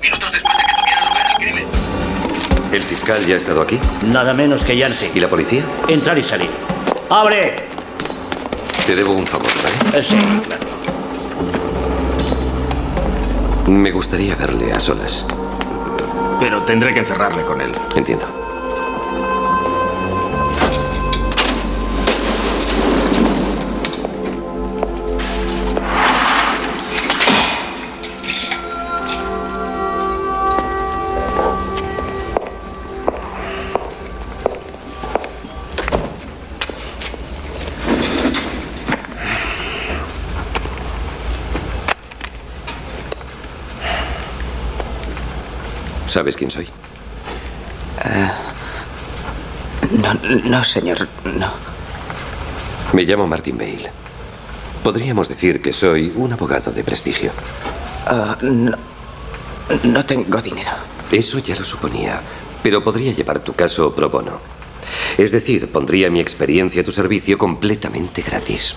Minutos 0.02 0.32
después 0.32 0.56
de 0.56 0.62
que 0.64 0.80
tuviera 0.80 1.08
lugar 1.08 1.26
el 1.30 1.36
crimen. 1.36 1.64
¿El 2.72 2.82
fiscal 2.82 3.24
ya 3.26 3.34
ha 3.34 3.36
estado 3.36 3.62
aquí? 3.62 3.78
Nada 4.06 4.34
menos 4.34 4.64
que 4.64 4.76
Yancy. 4.76 5.10
¿Y 5.14 5.20
la 5.20 5.28
policía? 5.28 5.62
Entrar 5.88 6.18
y 6.18 6.22
salir. 6.22 6.50
¡Abre! 7.10 7.66
Te 8.86 8.96
debo 8.96 9.12
un 9.12 9.26
favor, 9.26 9.46
¿vale? 9.62 9.98
Eh, 9.98 10.02
Sí, 10.02 10.16
claro. 10.46 10.62
Me 13.68 13.90
gustaría 13.92 14.34
verle 14.34 14.72
a 14.72 14.80
solas. 14.80 15.24
Pero 16.40 16.62
tendré 16.62 16.92
que 16.92 16.98
encerrarle 17.00 17.42
con 17.44 17.60
él. 17.60 17.70
Entiendo. 17.94 18.26
¿Sabes 46.22 46.36
quién 46.36 46.52
soy? 46.52 46.68
No, 49.90 50.14
no, 50.44 50.62
señor, 50.62 51.08
no. 51.24 51.50
Me 52.92 53.02
llamo 53.02 53.26
Martin 53.26 53.58
Bale. 53.58 53.90
Podríamos 54.84 55.28
decir 55.28 55.60
que 55.60 55.72
soy 55.72 56.12
un 56.14 56.32
abogado 56.32 56.70
de 56.70 56.84
prestigio. 56.84 57.32
Ah, 58.06 58.38
no, 58.40 58.78
no 59.82 60.04
tengo 60.06 60.40
dinero. 60.40 60.70
Eso 61.10 61.40
ya 61.40 61.56
lo 61.56 61.64
suponía, 61.64 62.22
pero 62.62 62.84
podría 62.84 63.12
llevar 63.12 63.40
tu 63.40 63.54
caso 63.54 63.92
pro 63.92 64.08
bono. 64.08 64.38
Es 65.18 65.32
decir, 65.32 65.72
pondría 65.72 66.08
mi 66.08 66.20
experiencia 66.20 66.82
a 66.82 66.84
tu 66.84 66.92
servicio 66.92 67.36
completamente 67.36 68.22
gratis. 68.22 68.76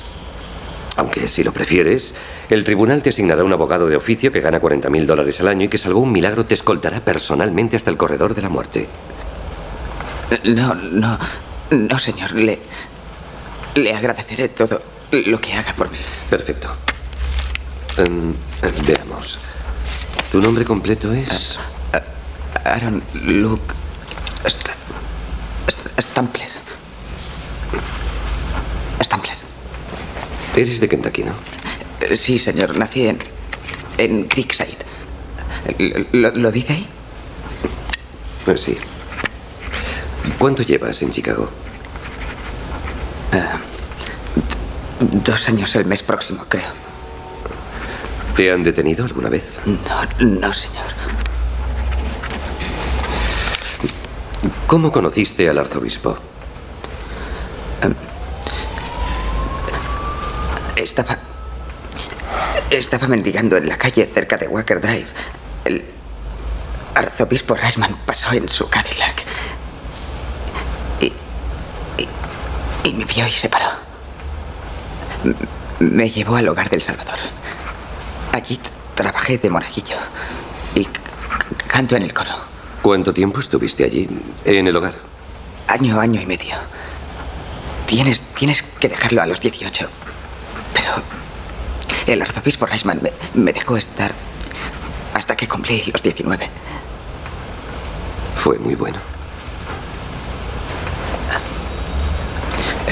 Aunque, 0.97 1.27
si 1.27 1.43
lo 1.43 1.51
prefieres, 1.51 2.15
el 2.49 2.63
tribunal 2.63 3.03
te 3.03 3.10
asignará 3.10 3.43
un 3.43 3.51
abogado 3.51 3.88
de 3.88 3.97
oficio 3.97 4.31
que 4.31 4.39
gana 4.39 4.60
40 4.62 4.89
mil 4.89 5.05
dólares 5.05 5.39
al 5.41 5.49
año 5.49 5.65
y 5.65 5.67
que, 5.67 5.77
salvo 5.77 5.99
un 5.99 6.12
milagro, 6.12 6.45
te 6.45 6.53
escoltará 6.53 7.01
personalmente 7.01 7.75
hasta 7.75 7.89
el 7.91 7.97
corredor 7.97 8.34
de 8.34 8.41
la 8.41 8.49
muerte. 8.49 8.88
No, 10.45 10.73
no, 10.73 11.19
no, 11.71 11.99
señor. 11.99 12.31
Le, 12.31 12.60
le 13.75 13.93
agradeceré 13.93 14.47
todo 14.49 14.81
lo 15.12 15.41
que 15.41 15.53
haga 15.53 15.73
por 15.75 15.91
mí. 15.91 15.97
Perfecto. 16.29 16.69
Em, 17.97 18.31
eh, 18.62 18.71
veamos. 18.88 19.38
¿Tu 20.31 20.41
nombre 20.41 20.63
completo 20.65 21.12
es...? 21.13 21.60
Aaron 22.63 23.03
Luke 23.13 23.75
St 24.43 24.71
St- 25.67 26.01
Stampler. 26.01 26.47
Stampler. 26.49 26.55
Eres 30.56 30.80
de 30.80 30.88
Kentucky, 30.88 31.24
¿no? 31.24 31.34
Eh, 32.02 32.15
Sí, 32.18 32.39
señor. 32.39 32.78
Nací 32.78 33.08
en, 33.08 33.20
en 33.98 34.26
Creekside. 34.26 34.78
¿Lo, 36.13 36.32
lo 36.32 36.52
dice 36.52 36.74
ahí? 36.74 36.88
Eh, 38.48 38.58
Sí. 38.58 38.78
¿Cuánto 40.39 40.63
llevas 40.63 41.02
en 41.02 41.12
Chicago? 41.12 41.50
Ah, 43.32 43.58
Dos 45.00 45.48
años 45.50 45.76
el 45.76 45.86
mes 45.86 46.02
próximo, 46.04 46.46
creo. 46.48 46.70
¿Te 48.36 48.52
han 48.52 48.63
detenido 48.63 49.06
alguna 49.06 49.30
vez? 49.30 49.46
No, 49.65 50.26
no, 50.28 50.54
señor. 50.54 50.86
¿Cómo 54.68 54.91
conociste 54.91 55.50
al 55.50 55.58
arzobispo? 55.60 56.18
Estaba. 60.75 61.17
Estaba 62.69 63.07
mendigando 63.07 63.57
en 63.57 63.67
la 63.69 63.77
calle 63.77 64.05
cerca 64.11 64.38
de 64.38 64.47
Walker 64.47 64.81
Drive. 64.81 65.07
El 65.65 65.85
arzobispo 66.95 67.55
Rashman 67.55 67.95
pasó 68.05 68.31
en 68.33 68.49
su 68.49 68.67
Cadillac. 68.69 69.23
Y. 70.99 71.05
y, 71.97 72.09
y 72.83 72.93
me 72.93 73.05
vio 73.05 73.27
y 73.27 73.31
se 73.31 73.49
paró. 73.49 73.69
M- 75.23 75.35
Me 75.79 76.09
llevó 76.09 76.35
al 76.35 76.47
hogar 76.47 76.69
del 76.69 76.81
Salvador. 76.81 77.19
Allí 78.31 78.59
trabajé 78.95 79.38
de 79.38 79.49
monaguillo. 79.49 79.97
Y 80.73 80.88
canto 81.67 81.95
en 81.95 82.03
el 82.03 82.13
coro. 82.13 82.35
¿Cuánto 82.81 83.13
tiempo 83.13 83.39
estuviste 83.39 83.83
allí, 83.83 84.07
en 84.43 84.67
el 84.67 84.75
hogar? 84.75 84.93
Año, 85.67 85.99
año 85.99 86.21
y 86.21 86.25
medio. 86.25 86.55
Tienes, 87.88 88.21
tienes 88.35 88.61
que 88.61 88.89
dejarlo 88.89 89.21
a 89.21 89.25
los 89.25 89.41
18. 89.41 89.89
Pero 90.75 90.91
el 92.05 92.21
arzobispo 92.21 92.67
Reichman 92.67 92.99
me, 93.01 93.11
me 93.33 93.51
dejó 93.51 93.77
estar 93.77 94.13
hasta 95.15 95.35
que 95.35 95.47
cumplí 95.47 95.81
los 95.91 96.03
19. 96.03 96.49
Fue 98.35 98.59
muy 98.59 98.75
bueno. 98.75 98.99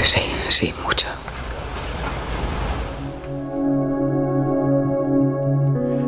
Sí, 0.02 0.20
sí, 0.48 0.74
mucho. 0.82 1.06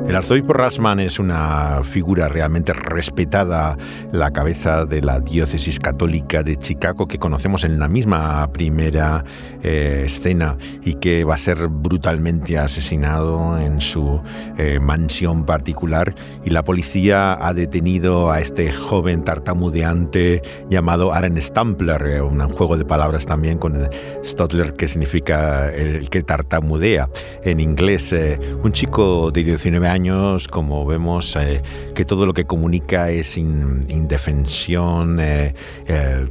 El 0.08 0.14
arzobispo 0.14 0.52
Rasman 0.52 1.00
es 1.00 1.18
una 1.18 1.80
figura 1.82 2.28
realmente 2.28 2.72
respetada, 2.72 3.76
la 4.12 4.30
cabeza 4.30 4.86
de 4.86 5.02
la 5.02 5.18
diócesis 5.18 5.80
católica 5.80 6.44
de 6.44 6.56
Chicago 6.56 7.08
que 7.08 7.18
conocemos 7.18 7.64
en 7.64 7.80
la 7.80 7.88
misma 7.88 8.48
primera 8.52 9.24
eh, 9.64 10.04
escena 10.06 10.58
y 10.84 10.94
que 10.94 11.24
va 11.24 11.34
a 11.34 11.38
ser 11.38 11.66
brutalmente 11.66 12.56
asesinado 12.56 13.58
en 13.58 13.80
su 13.80 14.22
eh, 14.56 14.78
mansión 14.78 15.44
particular. 15.44 16.14
Y 16.44 16.50
la 16.50 16.62
policía 16.62 17.36
ha 17.44 17.52
detenido 17.52 18.30
a 18.30 18.40
este 18.40 18.70
joven 18.70 19.24
tartamudeante 19.24 20.40
llamado 20.70 21.12
Aaron 21.12 21.42
Stampler, 21.42 22.06
eh, 22.06 22.20
un 22.20 22.38
juego 22.50 22.76
de 22.76 22.84
palabras 22.84 23.26
también 23.26 23.58
con 23.58 23.76
Stotler 24.24 24.74
que 24.74 24.86
significa 24.86 25.68
el 25.68 26.08
que 26.10 26.22
tartamudea 26.22 27.10
en 27.42 27.58
inglés, 27.58 28.14
un 28.62 28.70
chico 28.70 29.32
de 29.32 29.42
19 29.42 29.88
años 29.88 29.95
años, 29.96 30.46
como 30.46 30.84
vemos 30.84 31.34
eh, 31.36 31.62
que 31.94 32.04
todo 32.04 32.26
lo 32.26 32.34
que 32.34 32.44
comunica 32.44 33.10
es 33.10 33.38
indefensión, 33.38 35.18
eh, 35.20 35.54
eh, 35.86 36.26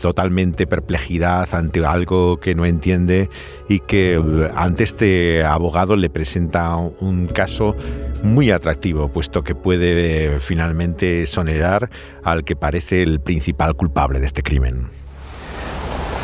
totalmente 0.00 0.66
perplejidad 0.66 1.48
ante 1.54 1.84
algo 1.84 2.38
que 2.40 2.54
no 2.54 2.64
entiende 2.64 3.28
y 3.68 3.80
que 3.80 4.18
ante 4.56 4.84
este 4.84 5.44
abogado 5.44 5.96
le 5.96 6.08
presenta 6.08 6.74
un 6.76 7.26
caso 7.26 7.76
muy 8.22 8.50
atractivo, 8.50 9.08
puesto 9.08 9.42
que 9.42 9.54
puede 9.54 10.40
finalmente 10.40 11.26
sonerar 11.26 11.90
al 12.24 12.42
que 12.44 12.56
parece 12.56 13.02
el 13.02 13.20
principal 13.20 13.76
culpable 13.76 14.18
de 14.18 14.26
este 14.26 14.42
crimen. 14.42 14.88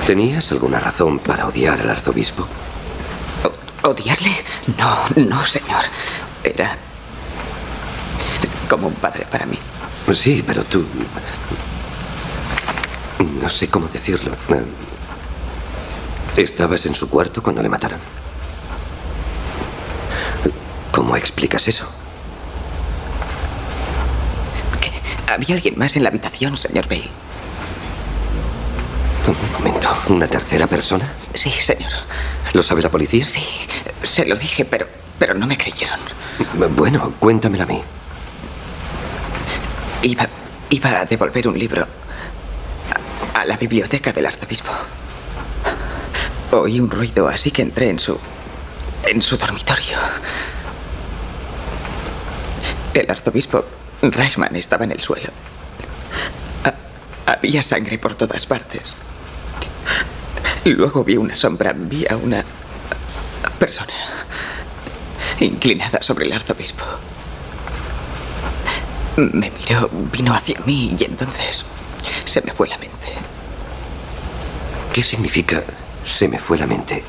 ¿Tenías 0.07 0.51
alguna 0.53 0.81
razón 0.81 1.19
para 1.19 1.47
odiar 1.47 1.81
al 1.81 1.91
arzobispo? 1.91 2.47
¿Odiarle? 3.83 4.31
No, 4.79 5.25
no, 5.29 5.45
señor. 5.45 5.85
Era 6.43 6.77
como 8.67 8.89
un 8.89 8.95
padre 8.95 9.27
para 9.31 9.47
mí. 9.47 9.59
Sí, 10.13 10.43
pero 10.47 10.65
tú... 10.65 10.85
No 13.41 13.49
sé 13.49 13.69
cómo 13.69 13.89
decirlo. 13.89 14.33
Estabas 16.37 16.87
en 16.87 16.95
su 16.95 17.09
cuarto 17.09 17.43
cuando 17.43 17.63
le 17.63 17.69
mataron. 17.69 17.99
¿Cómo 20.93 21.17
explicas 21.17 21.69
eso? 21.69 21.87
había 25.29 25.55
alguien 25.55 25.79
más 25.79 25.97
en 25.97 26.03
la 26.03 26.09
habitación, 26.09 26.57
señor 26.57 26.89
Bale. 26.89 27.11
Un 29.27 29.53
momento, 29.53 29.89
¿una 30.09 30.27
tercera 30.27 30.67
persona? 30.67 31.13
Sí, 31.35 31.51
señor. 31.51 31.91
¿Lo 32.53 32.63
sabe 32.63 32.83
la 32.83 32.91
policía? 32.91 33.25
Sí, 33.25 33.45
se 34.03 34.25
lo 34.25 34.37
dije, 34.37 34.65
pero, 34.65 34.87
pero 35.19 35.35
no 35.35 35.47
me 35.47 35.57
creyeron. 35.57 35.99
Bueno, 36.75 37.13
cuéntamelo 37.19 37.65
a 37.65 37.67
mí. 37.67 37.83
Iba, 40.03 40.29
iba 40.71 41.01
a 41.01 41.05
devolver 41.05 41.49
un 41.49 41.59
libro 41.59 41.87
a, 43.35 43.45
la 43.45 43.57
biblioteca 43.57 44.13
del 44.13 44.27
arzobispo. 44.27 44.73
Oí 46.53 46.81
un 46.81 46.91
ruido, 46.91 47.29
así 47.29 47.51
que 47.51 47.63
entré 47.63 47.91
en 47.91 47.99
su. 47.99 48.19
en 49.05 49.23
su 49.23 49.37
dormitorio. 49.37 49.99
El 52.95 53.11
arzobispo 53.11 53.65
Reisman 54.03 54.57
estaba 54.57 54.85
en 54.85 54.93
el 54.93 55.01
suelo. 55.01 55.31
había 57.27 57.63
sangre 57.63 57.99
por 57.99 58.15
todas 58.15 58.47
partes. 58.47 58.97
Luego 60.65 61.05
vi 61.05 61.17
una 61.17 61.37
sombra, 61.37 61.73
vi 61.77 62.07
a 62.09 62.17
una 62.17 62.45
persona 63.59 63.93
inclinada 65.41 66.03
sobre 66.03 66.27
el 66.27 66.33
arzobispo. 66.33 66.85
Me 69.17 69.51
miró, 69.51 69.89
vino 70.13 70.35
hacia 70.35 70.61
mí 70.67 70.95
y 70.99 71.05
entonces 71.05 71.65
se 72.27 72.43
me 72.43 72.53
fue 72.53 72.69
la 72.69 72.77
mente. 72.77 73.15
¿Qué 74.93 75.03
significa 75.03 75.63
se 76.05 76.29
me 76.29 76.39
fue 76.39 76.59
la 76.59 76.67
mente? 76.67 77.03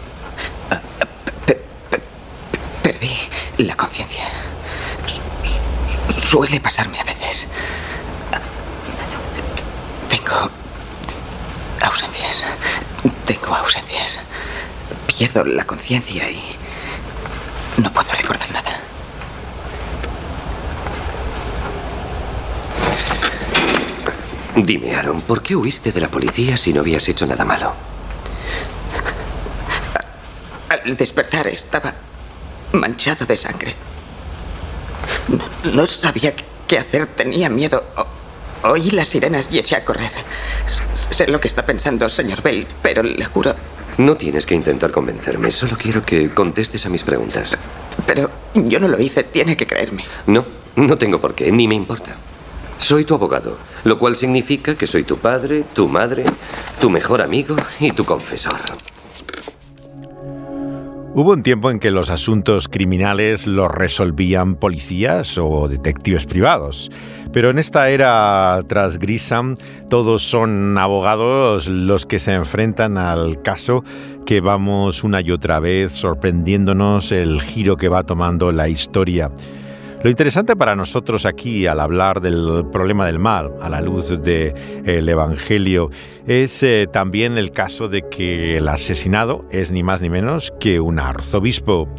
perdí 2.82 3.12
la 3.58 3.76
conciencia. 3.76 4.24
Suele 6.18 6.62
pasarme 6.62 7.00
a 7.00 7.04
veces. 7.04 7.48
Tengo 10.10 10.50
ausencias. 11.82 12.46
Tengo 13.26 13.54
ausencias. 13.56 14.20
Pierdo 15.08 15.44
la 15.44 15.66
conciencia 15.66 16.30
y 16.30 16.56
no 17.78 17.92
puedo 17.92 18.12
recordar 18.14 18.50
nada. 18.52 18.80
Dime, 24.64 24.96
Aaron, 24.96 25.22
¿por 25.22 25.44
qué 25.44 25.56
huiste 25.56 25.92
de 25.92 26.02
la 26.02 26.10
policía 26.10 26.58
si 26.58 26.74
no 26.74 26.82
habías 26.82 27.08
hecho 27.08 27.28
nada 27.28 27.46
malo? 27.46 27.74
Al 30.68 30.98
despertar 30.98 31.46
estaba 31.46 31.94
manchado 32.74 33.28
de 33.28 33.38
sangre. 33.38 33.76
No, 35.74 35.86
sabía 35.86 36.34
qué 36.68 36.80
hacer, 36.80 37.06
tenía 37.06 37.50
miedo. 37.50 37.84
oí 38.64 38.90
las 38.92 39.10
sirenas 39.10 39.50
y 39.52 39.60
eché 39.60 39.76
a 39.76 39.86
correr. 39.86 40.12
sé 40.96 41.28
lo 41.28 41.40
que 41.40 41.48
está 41.48 41.64
pensando, 41.64 42.10
señor 42.10 42.42
Bell, 42.42 42.66
pero 42.82 43.04
le 43.04 43.26
juro. 43.26 43.54
No 44.00 44.18
tienes 44.18 44.48
que 44.48 44.56
intentar 44.56 44.92
convencerme, 44.92 45.52
solo 45.52 45.78
quiero 45.78 46.04
que 46.04 46.32
contestes 46.32 46.84
a 46.88 46.90
mis 46.90 47.04
preguntas. 47.04 47.56
Pero 48.08 48.32
yo 48.56 48.80
no 48.80 48.88
lo 48.88 49.00
hice, 49.00 49.24
tiene 49.24 49.56
que 49.56 49.68
creerme. 49.68 50.04
No, 50.26 50.44
no 50.76 50.98
tengo 50.98 51.20
por 51.20 51.36
qué, 51.36 51.52
ni 51.52 51.68
me 51.68 51.76
importa. 51.76 52.16
Soy 52.78 53.06
tu 53.06 53.16
abogado, 53.16 53.58
lo 53.84 53.98
cual 53.98 54.16
significa 54.16 54.76
que 54.76 54.88
soy 54.88 55.04
tu 55.04 55.18
padre, 55.18 55.64
tu 55.74 55.88
madre, 55.88 56.24
tu 56.80 56.90
mejor 56.90 57.22
amigo 57.22 57.56
y 57.80 57.92
tu 57.92 58.06
confesor. 58.06 58.54
Hubo 61.14 61.34
un 61.34 61.42
tiempo 61.42 61.72
en 61.72 61.80
que 61.80 61.90
los 61.90 62.12
asuntos 62.12 62.68
criminales 62.68 63.48
los 63.48 63.72
resolvían 63.72 64.56
policías 64.56 65.40
o 65.40 65.68
detectives 65.68 66.28
privados, 66.28 66.92
pero 67.34 67.50
en 67.50 67.58
esta 67.58 67.90
era 67.90 68.62
tras 68.68 69.00
Grisam 69.00 69.56
todos 69.90 70.22
son 70.22 70.78
abogados 70.78 71.68
los 71.68 72.06
que 72.06 72.20
se 72.20 72.34
enfrentan 72.34 73.00
al 73.00 73.42
caso 73.42 73.84
que 74.28 74.42
vamos 74.42 75.04
una 75.04 75.22
y 75.22 75.32
otra 75.32 75.60
vez 75.60 75.94
sorprendiéndonos 75.94 77.12
el 77.12 77.42
giro 77.42 77.78
que 77.78 77.90
va 77.90 78.04
tomando 78.04 78.52
la 78.52 78.70
historia. 78.70 79.32
Lo 80.08 80.12
interesante 80.12 80.56
para 80.56 80.74
nosotros 80.78 81.26
aquí 81.26 81.68
al 81.68 81.82
hablar 81.82 82.22
del 82.22 82.64
problema 82.72 83.06
del 83.06 83.20
mal 83.20 83.52
a 83.62 83.68
la 83.68 83.82
luz 83.82 84.08
del 84.22 85.10
Evangelio 85.10 85.90
es 86.26 86.64
eh, 86.64 86.88
también 86.90 87.38
el 87.38 87.52
caso 87.52 87.90
de 87.90 88.04
que 88.08 88.56
el 88.56 88.70
asesinado 88.70 89.44
es 89.52 89.70
ni 89.74 89.84
más 89.84 90.00
ni 90.00 90.10
menos 90.10 90.54
que 90.62 90.80
un 90.80 91.00
arzobispo. 91.00 91.90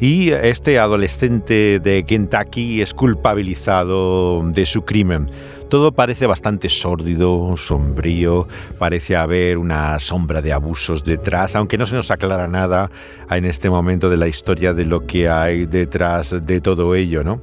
Y 0.00 0.30
este 0.32 0.78
adolescente 0.78 1.80
de 1.80 2.04
Kentucky 2.06 2.80
es 2.80 2.94
culpabilizado 2.94 4.42
de 4.42 4.64
su 4.64 4.86
crimen. 4.86 5.26
Todo 5.74 5.90
parece 5.90 6.28
bastante 6.28 6.68
sórdido, 6.68 7.56
sombrío, 7.56 8.46
parece 8.78 9.16
haber 9.16 9.58
una 9.58 9.98
sombra 9.98 10.40
de 10.40 10.52
abusos 10.52 11.02
detrás, 11.02 11.56
aunque 11.56 11.76
no 11.76 11.84
se 11.84 11.96
nos 11.96 12.12
aclara 12.12 12.46
nada 12.46 12.92
en 13.28 13.44
este 13.44 13.68
momento 13.68 14.08
de 14.08 14.16
la 14.16 14.28
historia 14.28 14.72
de 14.72 14.84
lo 14.84 15.04
que 15.04 15.28
hay 15.28 15.66
detrás 15.66 16.46
de 16.46 16.60
todo 16.60 16.94
ello, 16.94 17.24
¿no? 17.24 17.42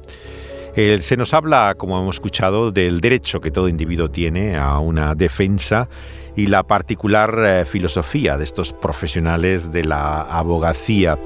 se 0.74 1.16
nos 1.18 1.34
habla, 1.34 1.74
como 1.76 2.00
hemos 2.00 2.16
escuchado, 2.16 2.72
del 2.72 3.02
derecho 3.02 3.42
que 3.42 3.50
todo 3.50 3.68
individuo 3.68 4.10
tiene 4.10 4.56
a 4.56 4.78
una 4.78 5.14
defensa 5.14 5.90
y 6.34 6.46
la 6.46 6.62
particular 6.62 7.36
eh, 7.38 7.66
filosofía 7.66 8.38
de 8.38 8.44
estos 8.44 8.72
profesionales 8.72 9.70
de 9.70 9.84
la 9.84 10.22
abogacía. 10.22 11.18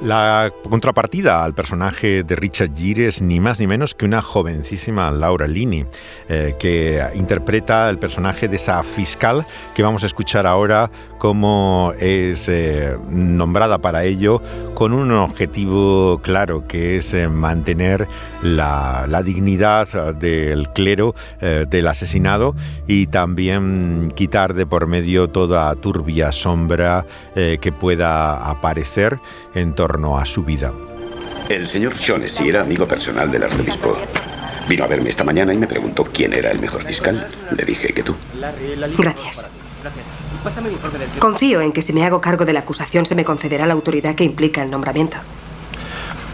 La 0.00 0.52
contrapartida 0.70 1.42
al 1.42 1.54
personaje 1.54 2.22
de 2.22 2.36
Richard 2.36 2.70
Gere 2.76 3.08
es 3.08 3.20
ni 3.20 3.40
más 3.40 3.58
ni 3.58 3.66
menos 3.66 3.96
que 3.96 4.04
una 4.04 4.22
jovencísima 4.22 5.10
Laura 5.10 5.48
Linney, 5.48 5.86
eh, 6.28 6.54
que 6.56 7.04
interpreta 7.16 7.90
el 7.90 7.98
personaje 7.98 8.46
de 8.46 8.56
esa 8.56 8.80
fiscal 8.84 9.44
que 9.74 9.82
vamos 9.82 10.04
a 10.04 10.06
escuchar 10.06 10.46
ahora 10.46 10.88
como 11.18 11.94
es 11.98 12.48
eh, 12.48 12.96
nombrada 13.10 13.78
para 13.78 14.04
ello 14.04 14.40
con 14.74 14.92
un 14.92 15.10
objetivo 15.10 16.20
claro 16.22 16.68
que 16.68 16.98
es 16.98 17.12
eh, 17.12 17.26
mantener 17.26 18.06
la, 18.44 19.04
dignidad 19.24 20.14
del 20.14 20.68
clero 20.68 21.16
del 21.40 21.88
asesinado 21.88 22.54
y 22.86 23.08
también 23.08 24.12
quitar 24.14 24.54
de 24.54 24.64
por 24.64 24.86
medio 24.86 25.28
toda 25.28 25.74
turbia 25.74 26.30
sombra 26.30 27.04
que 27.34 27.72
pueda 27.72 28.48
aparecer 28.48 29.18
en 29.54 29.74
torno 29.74 29.87
a 30.18 30.26
su 30.26 30.44
vida. 30.44 30.72
El 31.48 31.66
señor 31.66 31.96
Shaughnessy 31.96 32.48
era 32.48 32.60
amigo 32.60 32.86
personal 32.86 33.30
del 33.30 33.44
arzobispo. 33.44 33.96
Vino 34.68 34.84
a 34.84 34.86
verme 34.86 35.08
esta 35.08 35.24
mañana 35.24 35.54
y 35.54 35.56
me 35.56 35.66
preguntó 35.66 36.04
quién 36.04 36.34
era 36.34 36.50
el 36.50 36.60
mejor 36.60 36.82
fiscal. 36.82 37.26
Le 37.56 37.64
dije 37.64 37.94
que 37.94 38.02
tú. 38.02 38.14
Gracias. 38.98 39.48
Confío 41.18 41.62
en 41.62 41.72
que 41.72 41.80
si 41.80 41.94
me 41.94 42.04
hago 42.04 42.20
cargo 42.20 42.44
de 42.44 42.52
la 42.52 42.60
acusación 42.60 43.06
se 43.06 43.14
me 43.14 43.24
concederá 43.24 43.64
la 43.64 43.72
autoridad 43.72 44.14
que 44.14 44.24
implica 44.24 44.62
el 44.62 44.70
nombramiento. 44.70 45.16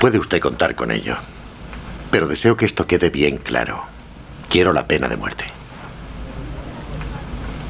Puede 0.00 0.18
usted 0.18 0.40
contar 0.40 0.74
con 0.74 0.90
ello. 0.90 1.16
Pero 2.10 2.26
deseo 2.26 2.56
que 2.56 2.66
esto 2.66 2.86
quede 2.86 3.10
bien 3.10 3.38
claro. 3.38 3.84
Quiero 4.48 4.72
la 4.72 4.88
pena 4.88 5.08
de 5.08 5.16
muerte. 5.16 5.44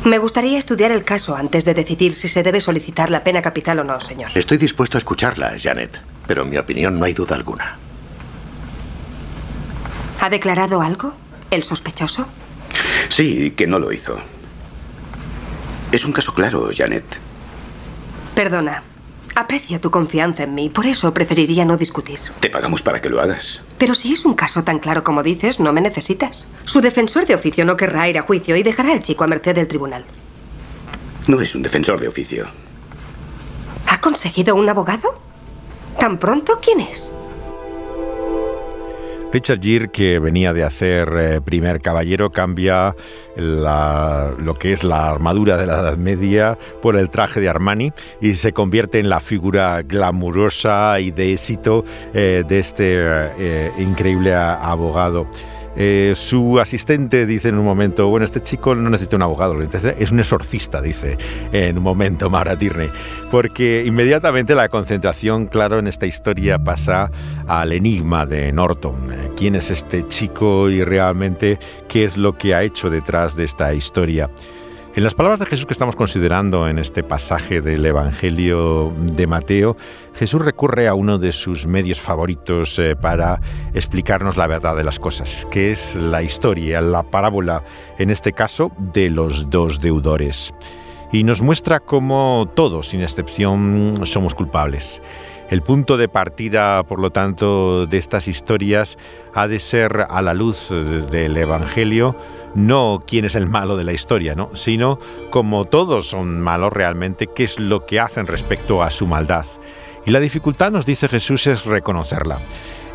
Me 0.05 0.19
gustaría 0.19 0.59
estudiar 0.59 0.91
el 0.91 1.03
caso 1.03 1.35
antes 1.35 1.65
de 1.65 1.73
decidir 1.73 2.13
si 2.13 2.29
se 2.29 2.43
debe 2.43 2.61
solicitar 2.61 3.11
la 3.11 3.25
pena 3.25 3.41
capital 3.41 3.79
o 3.79 3.85
no, 3.85 4.01
señor. 4.01 4.31
Estoy 4.35 4.59
dispuesto 4.59 4.99
a 4.99 5.01
escucharla, 5.01 5.55
Janet, 5.59 5.99
pero 6.27 6.43
en 6.43 6.51
mi 6.51 6.59
opinión 6.59 6.99
no 6.99 7.07
hay 7.07 7.15
duda 7.15 7.35
alguna. 7.35 7.79
¿Ha 10.21 10.29
declarado 10.29 10.83
algo? 10.83 11.15
¿El 11.51 11.63
sospechoso? 11.63 12.29
Sí, 13.09 13.53
que 13.53 13.67
no 13.67 13.79
lo 13.79 13.93
hizo. 13.93 14.19
Es 15.91 16.05
un 16.05 16.13
caso 16.13 16.35
claro, 16.35 16.69
Janet. 16.75 17.05
Perdona. 18.35 18.83
Aprecio 19.37 19.81
tu 19.81 19.91
confianza 19.91 20.45
en 20.45 20.55
mí, 20.55 20.69
por 20.71 20.87
eso 20.87 21.13
preferiría 21.13 21.65
no 21.65 21.77
discutir. 21.77 22.21
Te 22.39 22.51
pagamos 22.51 22.83
para 22.83 23.01
que 23.01 23.09
lo 23.09 23.21
hagas. 23.21 23.63
Pero 23.79 23.95
si 23.95 24.13
es 24.13 24.25
un 24.25 24.35
caso 24.35 24.63
tan 24.63 24.79
claro 24.79 25.03
como 25.03 25.25
dices, 25.25 25.59
no 25.59 25.73
me 25.73 25.81
necesitas. 25.81 26.47
Su 26.65 26.81
defensor 26.81 27.27
de 27.27 27.35
oficio 27.35 27.65
no 27.65 27.77
querrá 27.77 28.09
ir 28.09 28.17
a 28.17 28.23
juicio 28.23 28.55
y 28.55 28.63
dejará 28.63 28.93
al 28.93 29.03
chico 29.03 29.25
a 29.25 29.27
merced 29.27 29.57
del 29.57 29.67
tribunal. 29.67 30.05
No 31.27 31.41
es 31.41 31.55
un 31.55 31.63
defensor 31.63 31.99
de 32.01 32.07
oficio. 32.07 32.47
¿Ha 33.89 34.01
conseguido 34.01 34.55
un 34.55 34.69
abogado? 34.69 35.21
¿Tan 35.99 36.19
pronto? 36.19 36.61
¿Quién 36.63 36.81
es? 36.81 37.11
Richard 39.35 39.61
Gere, 39.61 39.89
que 39.89 40.21
venía 40.21 40.53
de 40.53 40.63
hacer 40.63 41.09
eh, 41.19 41.41
primer 41.45 41.81
caballero, 41.81 42.31
cambia 42.31 42.95
la- 43.37 44.33
lo 44.39 44.55
que 44.55 44.73
es 44.73 44.85
la 44.85 45.11
armadura 45.11 45.57
de 45.57 45.67
la 45.67 45.81
Edad 45.81 45.97
Media 45.97 46.57
por 46.81 46.95
el 46.97 47.11
traje 47.11 47.41
de 47.41 47.49
Armani 47.49 47.93
y 48.21 48.35
se 48.35 48.53
convierte 48.53 49.01
en 49.01 49.09
la 49.09 49.19
figura 49.19 49.83
glamurosa 49.83 51.01
y 51.01 51.11
de 51.11 51.33
éxito 51.33 51.85
eh, 52.15 52.45
de 52.47 52.59
este 52.61 52.95
eh, 52.97 53.73
increíble 53.79 54.33
abogado. 54.37 55.27
Eh, 55.77 56.13
su 56.17 56.59
asistente 56.61 57.27
dice 57.27 57.49
en 57.49 57.59
un 57.59 57.65
momento, 57.65 58.09
bueno, 58.09 58.25
este 58.25 58.41
chico 58.41 58.75
no 58.75 58.91
necesita 58.91 59.17
un 59.17 59.23
abogado, 59.23 59.61
es 59.63 60.13
un 60.13 60.21
exorcista, 60.21 60.81
dice 60.81 61.19
en 61.53 61.79
un 61.79 61.85
momento 61.85 62.31
Mara 62.31 62.57
Tierney, 62.57 62.91
porque 63.31 63.85
inmediatamente 63.87 64.55
la 64.55 64.69
concentración, 64.69 65.47
claro, 65.47 65.79
en 65.79 65.87
esta 65.87 66.07
historia 66.07 66.59
pasa 66.59 67.11
al 67.47 67.73
enigma 67.73 68.27
de 68.27 68.53
Norton. 68.53 69.13
Eh, 69.13 69.31
¿Quién 69.37 69.55
es 69.55 69.71
este 69.71 70.07
chico 70.09 70.71
y 70.71 70.83
realmente 70.85 71.59
qué 71.89 72.05
es 72.05 72.17
lo 72.17 72.37
que 72.37 72.55
ha 72.55 72.63
hecho 72.63 72.91
detrás 72.91 73.37
de 73.37 73.45
esta 73.45 73.75
historia? 73.75 74.31
En 74.97 75.03
las 75.03 75.15
palabras 75.15 75.41
de 75.41 75.47
Jesús 75.47 75.67
que 75.67 75.73
estamos 75.73 75.97
considerando 75.97 76.69
en 76.69 76.79
este 76.79 77.03
pasaje 77.03 77.61
del 77.61 77.85
Evangelio 77.85 78.93
de 78.97 79.27
Mateo, 79.27 79.77
Jesús 80.15 80.41
recurre 80.41 80.87
a 80.87 80.95
uno 80.95 81.19
de 81.19 81.33
sus 81.33 81.67
medios 81.67 82.01
favoritos 82.01 82.79
eh, 82.79 82.95
para 82.95 83.41
explicarnos 83.75 84.37
la 84.37 84.47
verdad 84.47 84.77
de 84.77 84.85
las 84.85 85.01
cosas, 85.01 85.49
que 85.51 85.73
es 85.73 85.97
la 85.97 86.23
historia, 86.23 86.81
la 86.81 87.03
parábola, 87.03 87.65
en 87.99 88.11
este 88.11 88.33
caso, 88.33 88.71
de 88.79 89.11
los 89.11 89.51
dos 89.51 89.81
deudores. 89.81 90.55
Y 91.11 91.25
nos 91.25 91.43
muestra 91.43 91.81
cómo 91.81 92.49
todos, 92.55 92.91
sin 92.91 93.03
excepción, 93.03 94.03
somos 94.05 94.33
culpables. 94.33 95.03
El 95.51 95.63
punto 95.63 95.97
de 95.97 96.09
partida, 96.09 96.83
por 96.85 96.99
lo 96.99 97.11
tanto, 97.11 97.87
de 97.87 97.99
estas 97.99 98.29
historias 98.29 98.97
ha 99.35 99.47
de 99.47 99.59
ser 99.59 100.07
a 100.09 100.23
la 100.23 100.35
luz 100.35 100.71
del 100.71 101.37
Evangelio, 101.37 102.17
no 102.55 103.03
quién 103.07 103.25
es 103.25 103.35
el 103.35 103.47
malo 103.47 103.77
de 103.77 103.85
la 103.85 103.93
historia, 103.93 104.35
¿no? 104.35 104.51
sino 104.55 104.99
como 105.31 105.67
todos 105.67 106.09
son 106.09 106.41
malos 106.41 106.73
realmente, 106.73 107.27
qué 107.27 107.45
es 107.45 107.59
lo 107.59 107.85
que 107.85 108.01
hacen 108.01 108.27
respecto 108.27 108.83
a 108.83 108.91
su 108.91 109.07
maldad. 109.07 109.45
Y 110.07 110.11
la 110.11 110.21
dificultad, 110.21 110.71
nos 110.71 110.87
dice 110.87 111.09
Jesús, 111.09 111.47
es 111.47 111.65
reconocerla. 111.65 112.39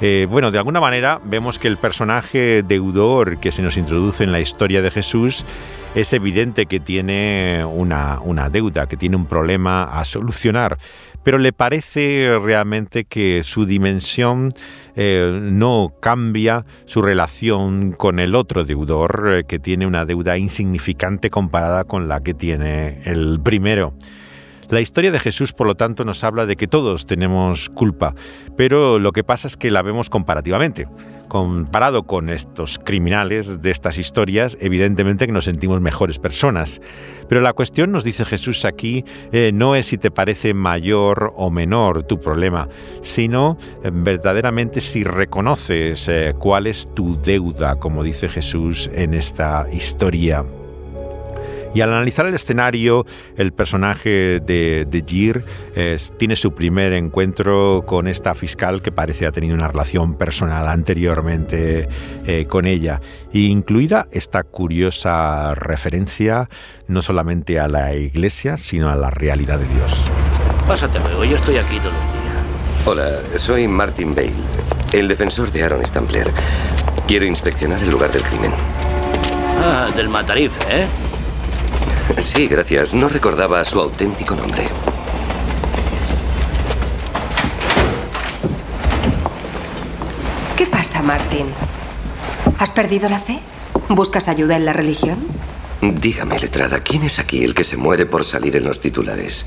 Eh, 0.01 0.27
bueno, 0.29 0.49
de 0.49 0.57
alguna 0.57 0.79
manera 0.79 1.19
vemos 1.23 1.59
que 1.59 1.67
el 1.67 1.77
personaje 1.77 2.63
deudor 2.63 3.37
que 3.39 3.51
se 3.51 3.61
nos 3.61 3.75
introduce 3.75 4.23
en 4.23 4.31
la 4.31 4.39
historia 4.39 4.81
de 4.81 4.91
Jesús 4.91 5.43
es 5.93 6.13
evidente 6.13 6.67
que 6.67 6.79
tiene 6.79 7.65
una, 7.65 8.19
una 8.23 8.49
deuda, 8.49 8.87
que 8.87 8.95
tiene 8.95 9.15
un 9.15 9.25
problema 9.25 9.83
a 9.83 10.05
solucionar, 10.05 10.77
pero 11.23 11.37
le 11.37 11.53
parece 11.53 12.39
realmente 12.41 13.05
que 13.05 13.41
su 13.43 13.65
dimensión 13.65 14.53
eh, 14.95 15.39
no 15.41 15.93
cambia 15.99 16.65
su 16.85 17.01
relación 17.01 17.91
con 17.91 18.19
el 18.19 18.35
otro 18.35 18.63
deudor, 18.63 19.29
eh, 19.31 19.43
que 19.45 19.59
tiene 19.59 19.85
una 19.85 20.05
deuda 20.05 20.37
insignificante 20.37 21.29
comparada 21.29 21.83
con 21.83 22.07
la 22.07 22.21
que 22.21 22.33
tiene 22.33 23.01
el 23.05 23.39
primero. 23.41 23.93
La 24.69 24.81
historia 24.81 25.11
de 25.11 25.19
Jesús, 25.19 25.51
por 25.51 25.65
lo 25.65 25.75
tanto, 25.75 26.05
nos 26.05 26.23
habla 26.23 26.45
de 26.45 26.55
que 26.55 26.67
todos 26.67 27.07
tenemos 27.07 27.69
culpa, 27.69 28.13
pero 28.55 28.99
lo 28.99 29.11
que 29.13 29.23
pasa 29.23 29.47
es 29.47 29.57
que 29.57 29.71
la 29.71 29.81
vemos 29.81 30.11
comparativamente. 30.11 30.87
Comparado 31.29 32.07
con 32.07 32.29
estos 32.29 32.79
criminales 32.79 33.61
de 33.61 33.69
estas 33.69 33.99
historias, 33.99 34.57
evidentemente 34.59 35.27
que 35.27 35.31
nos 35.31 35.45
sentimos 35.45 35.79
mejores 35.79 36.17
personas. 36.17 36.81
Pero 37.27 37.39
la 37.39 37.53
cuestión, 37.53 37.91
nos 37.91 38.03
dice 38.03 38.25
Jesús 38.25 38.65
aquí, 38.65 39.05
eh, 39.31 39.51
no 39.53 39.75
es 39.75 39.85
si 39.85 39.99
te 39.99 40.09
parece 40.09 40.55
mayor 40.55 41.31
o 41.37 41.51
menor 41.51 42.01
tu 42.03 42.19
problema, 42.19 42.67
sino 43.01 43.59
eh, 43.83 43.91
verdaderamente 43.93 44.81
si 44.81 45.03
reconoces 45.03 46.07
eh, 46.09 46.33
cuál 46.37 46.65
es 46.65 46.89
tu 46.95 47.21
deuda, 47.21 47.75
como 47.75 48.03
dice 48.03 48.27
Jesús 48.27 48.89
en 48.91 49.13
esta 49.13 49.67
historia. 49.71 50.43
Y 51.73 51.81
al 51.81 51.93
analizar 51.93 52.25
el 52.25 52.33
escenario, 52.33 53.05
el 53.37 53.53
personaje 53.53 54.39
de, 54.39 54.87
de 54.89 55.03
Gir 55.05 55.43
eh, 55.75 55.97
tiene 56.17 56.35
su 56.35 56.53
primer 56.53 56.93
encuentro 56.93 57.83
con 57.85 58.07
esta 58.07 58.33
fiscal 58.33 58.81
que 58.81 58.91
parece 58.91 59.27
ha 59.27 59.31
tenido 59.31 59.53
una 59.53 59.67
relación 59.67 60.15
personal 60.15 60.67
anteriormente 60.67 61.87
eh, 62.25 62.45
con 62.47 62.65
ella, 62.65 63.01
e 63.33 63.41
incluida 63.41 64.07
esta 64.11 64.43
curiosa 64.43 65.53
referencia 65.53 66.49
no 66.87 67.01
solamente 67.01 67.59
a 67.59 67.67
la 67.67 67.93
iglesia, 67.93 68.57
sino 68.57 68.89
a 68.89 68.95
la 68.95 69.11
realidad 69.11 69.59
de 69.59 69.67
Dios. 69.67 70.11
Pásate 70.65 70.99
luego, 70.99 71.23
yo 71.23 71.35
estoy 71.35 71.57
aquí 71.57 71.77
todo 71.79 71.89
el 71.89 71.95
día. 71.95 72.29
Hola, 72.85 73.37
soy 73.37 73.67
Martin 73.67 74.15
Bale, 74.15 74.33
el 74.91 75.07
defensor 75.07 75.51
de 75.51 75.63
Aaron 75.63 75.85
Stampler. 75.85 76.31
Quiero 77.07 77.25
inspeccionar 77.25 77.81
el 77.83 77.91
lugar 77.91 78.11
del 78.11 78.23
crimen. 78.23 78.51
Ah, 79.61 79.87
del 79.95 80.09
matarife, 80.09 80.59
¿eh? 80.69 80.87
Sí, 82.17 82.47
gracias. 82.47 82.93
No 82.93 83.09
recordaba 83.09 83.63
su 83.63 83.79
auténtico 83.79 84.35
nombre. 84.35 84.65
¿Qué 90.57 90.65
pasa, 90.65 91.01
Martin? 91.01 91.47
¿Has 92.57 92.71
perdido 92.71 93.09
la 93.09 93.19
fe? 93.19 93.39
¿Buscas 93.89 94.27
ayuda 94.27 94.57
en 94.57 94.65
la 94.65 94.73
religión? 94.73 95.19
Dígame, 95.81 96.37
letrada, 96.39 96.79
¿quién 96.81 97.03
es 97.03 97.19
aquí 97.19 97.43
el 97.43 97.55
que 97.55 97.63
se 97.63 97.77
muere 97.77 98.05
por 98.05 98.25
salir 98.25 98.55
en 98.57 98.65
los 98.65 98.81
titulares? 98.81 99.45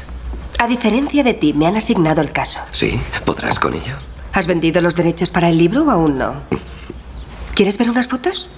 A 0.59 0.66
diferencia 0.66 1.22
de 1.22 1.35
ti, 1.35 1.53
me 1.53 1.66
han 1.66 1.77
asignado 1.77 2.22
el 2.22 2.33
caso. 2.33 2.61
¿Sí? 2.70 2.98
¿Podrás 3.25 3.59
con 3.59 3.75
ello? 3.75 3.96
¿Has 4.33 4.46
vendido 4.46 4.81
los 4.81 4.94
derechos 4.94 5.29
para 5.29 5.51
el 5.51 5.59
libro 5.59 5.85
o 5.85 5.90
aún 5.90 6.16
no? 6.16 6.42
¿Quieres 7.55 7.77
ver 7.77 7.90
unas 7.90 8.09
fotos? 8.09 8.48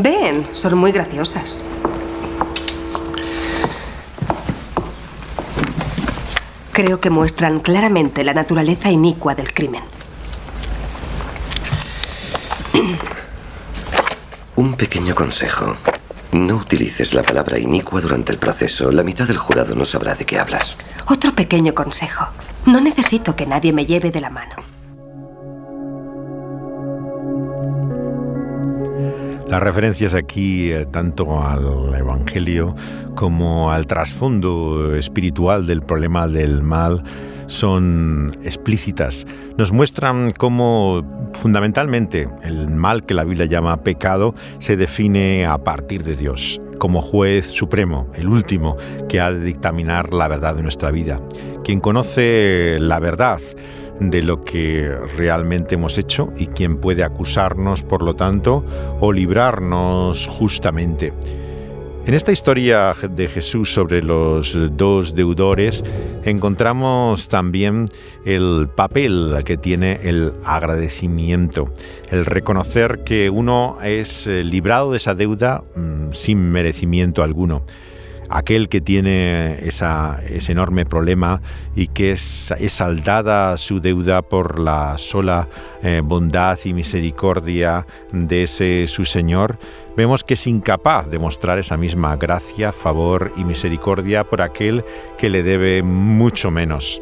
Ven, 0.00 0.46
son 0.52 0.78
muy 0.78 0.92
graciosas. 0.92 1.60
Creo 6.72 7.00
que 7.00 7.10
muestran 7.10 7.58
claramente 7.58 8.22
la 8.22 8.32
naturaleza 8.32 8.92
inicua 8.92 9.34
del 9.34 9.52
crimen. 9.52 9.82
Un 14.54 14.74
pequeño 14.74 15.16
consejo. 15.16 15.74
No 16.30 16.54
utilices 16.54 17.12
la 17.12 17.24
palabra 17.24 17.58
inicua 17.58 18.00
durante 18.00 18.30
el 18.30 18.38
proceso. 18.38 18.92
La 18.92 19.02
mitad 19.02 19.26
del 19.26 19.38
jurado 19.38 19.74
no 19.74 19.84
sabrá 19.84 20.14
de 20.14 20.24
qué 20.24 20.38
hablas. 20.38 20.76
Otro 21.06 21.34
pequeño 21.34 21.74
consejo. 21.74 22.28
No 22.66 22.80
necesito 22.80 23.34
que 23.34 23.46
nadie 23.46 23.72
me 23.72 23.84
lleve 23.84 24.12
de 24.12 24.20
la 24.20 24.30
mano. 24.30 24.77
Las 29.48 29.62
referencias 29.62 30.12
aquí 30.12 30.70
eh, 30.70 30.84
tanto 30.84 31.42
al 31.42 31.94
Evangelio 31.94 32.76
como 33.14 33.70
al 33.70 33.86
trasfondo 33.86 34.94
espiritual 34.94 35.66
del 35.66 35.80
problema 35.80 36.28
del 36.28 36.60
mal 36.60 37.02
son 37.46 38.36
explícitas. 38.44 39.26
Nos 39.56 39.72
muestran 39.72 40.32
cómo 40.32 41.30
fundamentalmente 41.32 42.28
el 42.42 42.68
mal 42.68 43.06
que 43.06 43.14
la 43.14 43.24
Biblia 43.24 43.46
llama 43.46 43.82
pecado 43.82 44.34
se 44.58 44.76
define 44.76 45.46
a 45.46 45.56
partir 45.56 46.04
de 46.04 46.14
Dios, 46.14 46.60
como 46.78 47.00
juez 47.00 47.46
supremo, 47.46 48.06
el 48.14 48.28
último 48.28 48.76
que 49.08 49.18
ha 49.18 49.32
de 49.32 49.40
dictaminar 49.40 50.12
la 50.12 50.28
verdad 50.28 50.56
de 50.56 50.62
nuestra 50.62 50.90
vida. 50.90 51.22
Quien 51.64 51.80
conoce 51.80 52.76
la 52.80 53.00
verdad 53.00 53.40
de 54.00 54.22
lo 54.22 54.44
que 54.44 54.88
realmente 55.16 55.74
hemos 55.74 55.98
hecho 55.98 56.32
y 56.36 56.46
quien 56.46 56.78
puede 56.78 57.04
acusarnos, 57.04 57.82
por 57.82 58.02
lo 58.02 58.14
tanto, 58.14 58.64
o 59.00 59.12
librarnos 59.12 60.26
justamente. 60.26 61.12
En 62.08 62.14
esta 62.14 62.32
historia 62.32 62.94
de 63.10 63.28
Jesús 63.28 63.74
sobre 63.74 64.02
los 64.02 64.56
dos 64.78 65.14
deudores 65.14 65.84
encontramos 66.24 67.28
también 67.28 67.90
el 68.24 68.70
papel 68.74 69.34
que 69.44 69.58
tiene 69.58 70.00
el 70.04 70.32
agradecimiento, 70.42 71.70
el 72.10 72.24
reconocer 72.24 73.04
que 73.04 73.28
uno 73.28 73.76
es 73.82 74.26
eh, 74.26 74.42
librado 74.42 74.92
de 74.92 74.96
esa 74.96 75.14
deuda 75.14 75.64
mm, 75.76 76.12
sin 76.12 76.50
merecimiento 76.50 77.22
alguno. 77.22 77.62
Aquel 78.28 78.68
que 78.68 78.80
tiene 78.80 79.58
ese 79.66 80.52
enorme 80.52 80.84
problema 80.84 81.40
y 81.74 81.88
que 81.88 82.12
es, 82.12 82.52
saldada 82.68 83.56
su 83.56 83.80
deuda 83.80 84.22
por 84.22 84.58
la 84.58 84.96
sola 84.98 85.48
eh, 85.82 86.00
bondad 86.04 86.58
y 86.64 86.72
misericordia 86.74 87.86
de 88.12 88.44
ese 88.44 88.86
su 88.88 89.04
Señor, 89.04 89.58
vemos 89.96 90.24
que 90.24 90.34
es 90.34 90.46
incapaz 90.46 91.10
de 91.10 91.18
mostrar 91.18 91.58
esa 91.58 91.76
misma 91.76 92.16
gracia, 92.16 92.72
favor 92.72 93.32
y 93.36 93.44
misericordia 93.44 94.24
por 94.24 94.42
aquel 94.42 94.84
que 95.16 95.28
le 95.28 95.42
debe 95.42 95.82
mucho 95.82 96.50
menos. 96.50 97.00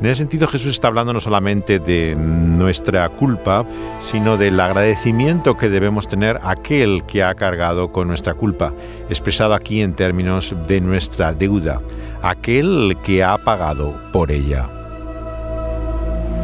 En 0.00 0.06
ese 0.06 0.18
sentido 0.18 0.46
Jesús 0.46 0.70
está 0.70 0.88
hablando 0.88 1.12
no 1.12 1.20
solamente 1.20 1.80
de 1.80 2.14
nuestra 2.14 3.08
culpa, 3.08 3.66
sino 4.00 4.36
del 4.36 4.60
agradecimiento 4.60 5.56
que 5.56 5.68
debemos 5.68 6.06
tener 6.06 6.36
a 6.36 6.52
aquel 6.52 7.02
que 7.04 7.24
ha 7.24 7.34
cargado 7.34 7.90
con 7.90 8.06
nuestra 8.06 8.34
culpa, 8.34 8.72
expresado 9.10 9.54
aquí 9.54 9.82
en 9.82 9.94
términos 9.94 10.54
de 10.68 10.80
nuestra 10.80 11.32
deuda, 11.32 11.80
aquel 12.22 12.96
que 13.02 13.24
ha 13.24 13.36
pagado 13.38 14.00
por 14.12 14.30
ella. 14.30 14.68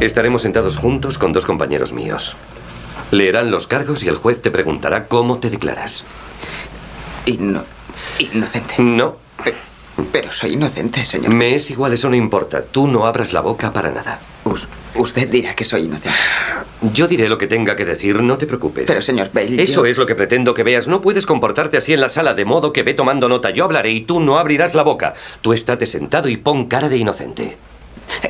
Estaremos 0.01 0.41
sentados 0.41 0.75
juntos 0.75 1.17
con 1.17 1.31
dos 1.31 1.45
compañeros 1.45 1.93
míos. 1.93 2.35
Leerán 3.11 3.51
los 3.51 3.67
cargos 3.67 4.03
y 4.03 4.09
el 4.09 4.17
juez 4.17 4.41
te 4.41 4.51
preguntará 4.51 5.07
cómo 5.07 5.39
te 5.39 5.49
declaras. 5.49 6.03
inocente. 7.25 8.75
No. 8.79 9.15
Pero 10.11 10.31
soy 10.31 10.53
inocente, 10.53 11.05
señor. 11.05 11.33
Me 11.33 11.55
es 11.55 11.71
igual, 11.71 11.93
eso 11.93 12.09
no 12.09 12.15
importa. 12.15 12.63
Tú 12.63 12.87
no 12.87 13.05
abras 13.05 13.31
la 13.31 13.41
boca 13.41 13.71
para 13.71 13.91
nada. 13.91 14.19
usted 14.95 15.29
dirá 15.29 15.55
que 15.55 15.63
soy 15.63 15.83
inocente. 15.83 16.17
Yo 16.93 17.07
diré 17.07 17.29
lo 17.29 17.37
que 17.37 17.47
tenga 17.47 17.75
que 17.75 17.85
decir, 17.85 18.21
no 18.21 18.37
te 18.37 18.45
preocupes. 18.45 18.85
Pero, 18.87 19.01
señor 19.01 19.29
Bailey. 19.33 19.61
Eso 19.61 19.85
es 19.85 19.97
lo 19.97 20.05
que 20.05 20.15
pretendo 20.15 20.53
que 20.53 20.63
veas. 20.63 20.87
No 20.87 21.01
puedes 21.01 21.25
comportarte 21.25 21.77
así 21.77 21.93
en 21.93 22.01
la 22.01 22.09
sala, 22.09 22.33
de 22.33 22.45
modo 22.45 22.73
que 22.73 22.83
ve 22.83 22.93
tomando 22.93 23.29
nota. 23.29 23.51
Yo 23.51 23.63
hablaré 23.63 23.91
y 23.91 24.01
tú 24.01 24.19
no 24.19 24.37
abrirás 24.37 24.75
la 24.75 24.83
boca. 24.83 25.13
Tú 25.41 25.53
estate 25.53 25.85
sentado 25.85 26.27
y 26.27 26.37
pon 26.37 26.65
cara 26.65 26.89
de 26.89 26.97
inocente. 26.97 27.57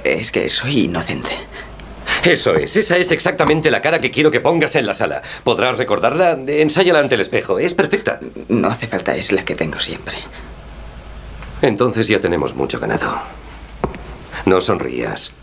Es 0.04 0.32
que 0.32 0.48
soy 0.50 0.82
inocente. 0.82 1.32
Eso 2.24 2.56
es, 2.56 2.76
esa 2.76 2.98
es 2.98 3.12
exactamente 3.12 3.70
la 3.72 3.82
cara 3.82 4.00
que 4.00 4.12
quiero 4.12 4.32
que 4.32 4.40
pongas 4.40 4.76
en 4.76 4.86
la 4.86 4.94
sala. 4.94 5.22
¿Podrás 5.44 5.78
recordarla? 5.78 6.40
Ensáyala 6.48 7.00
ante 7.00 7.16
el 7.16 7.22
espejo. 7.22 7.60
Es 7.60 7.74
perfecta. 7.74 8.20
No 8.48 8.68
hace 8.68 8.88
falta, 8.88 9.16
es 9.16 9.32
la 9.32 9.44
que 9.44 9.56
tengo 9.56 9.80
siempre. 9.80 10.18
Entonces 11.62 12.08
ya 12.08 12.20
tenemos 12.20 12.56
mucho 12.56 12.80
ganado. 12.80 13.16
No 14.46 14.62
sonrías. 14.62 15.34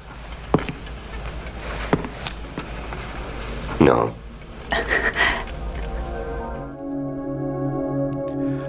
No. 3.80 4.14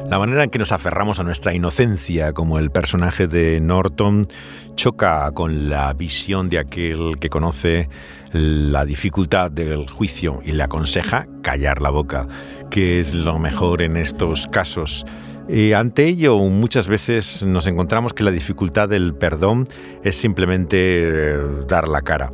La 0.09 0.19
manera 0.19 0.43
en 0.43 0.51
que 0.51 0.59
nos 0.59 0.71
aferramos 0.71 1.19
a 1.19 1.23
nuestra 1.23 1.55
inocencia, 1.55 2.33
como 2.33 2.59
el 2.59 2.69
personaje 2.69 3.27
de 3.27 3.59
Norton, 3.59 4.27
choca 4.75 5.31
con 5.31 5.69
la 5.69 5.91
visión 5.93 6.49
de 6.49 6.59
aquel 6.59 7.17
que 7.19 7.29
conoce 7.29 7.89
la 8.31 8.85
dificultad 8.85 9.49
del 9.49 9.89
juicio 9.89 10.39
y 10.45 10.51
le 10.51 10.61
aconseja 10.61 11.27
callar 11.41 11.81
la 11.81 11.89
boca, 11.89 12.27
que 12.69 12.99
es 12.99 13.13
lo 13.13 13.39
mejor 13.39 13.81
en 13.81 13.97
estos 13.97 14.47
casos. 14.47 15.03
Y 15.47 15.73
ante 15.73 16.05
ello, 16.05 16.37
muchas 16.37 16.87
veces 16.87 17.43
nos 17.43 17.67
encontramos 17.67 18.13
que 18.13 18.23
la 18.23 18.31
dificultad 18.31 18.87
del 18.87 19.13
perdón 19.13 19.65
es 20.03 20.15
simplemente 20.15 20.77
eh, 20.77 21.37
dar 21.67 21.89
la 21.89 22.01
cara. 22.01 22.31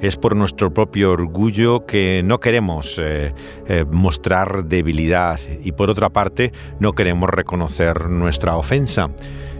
Es 0.00 0.16
por 0.16 0.34
nuestro 0.36 0.72
propio 0.72 1.12
orgullo 1.12 1.86
que 1.86 2.22
no 2.24 2.40
queremos 2.40 3.00
eh, 3.00 3.34
eh, 3.66 3.84
mostrar 3.88 4.64
debilidad 4.64 5.38
y 5.62 5.72
por 5.72 5.90
otra 5.90 6.08
parte 6.10 6.52
no 6.80 6.92
queremos 6.92 7.30
reconocer 7.30 8.08
nuestra 8.08 8.56
ofensa. 8.56 9.10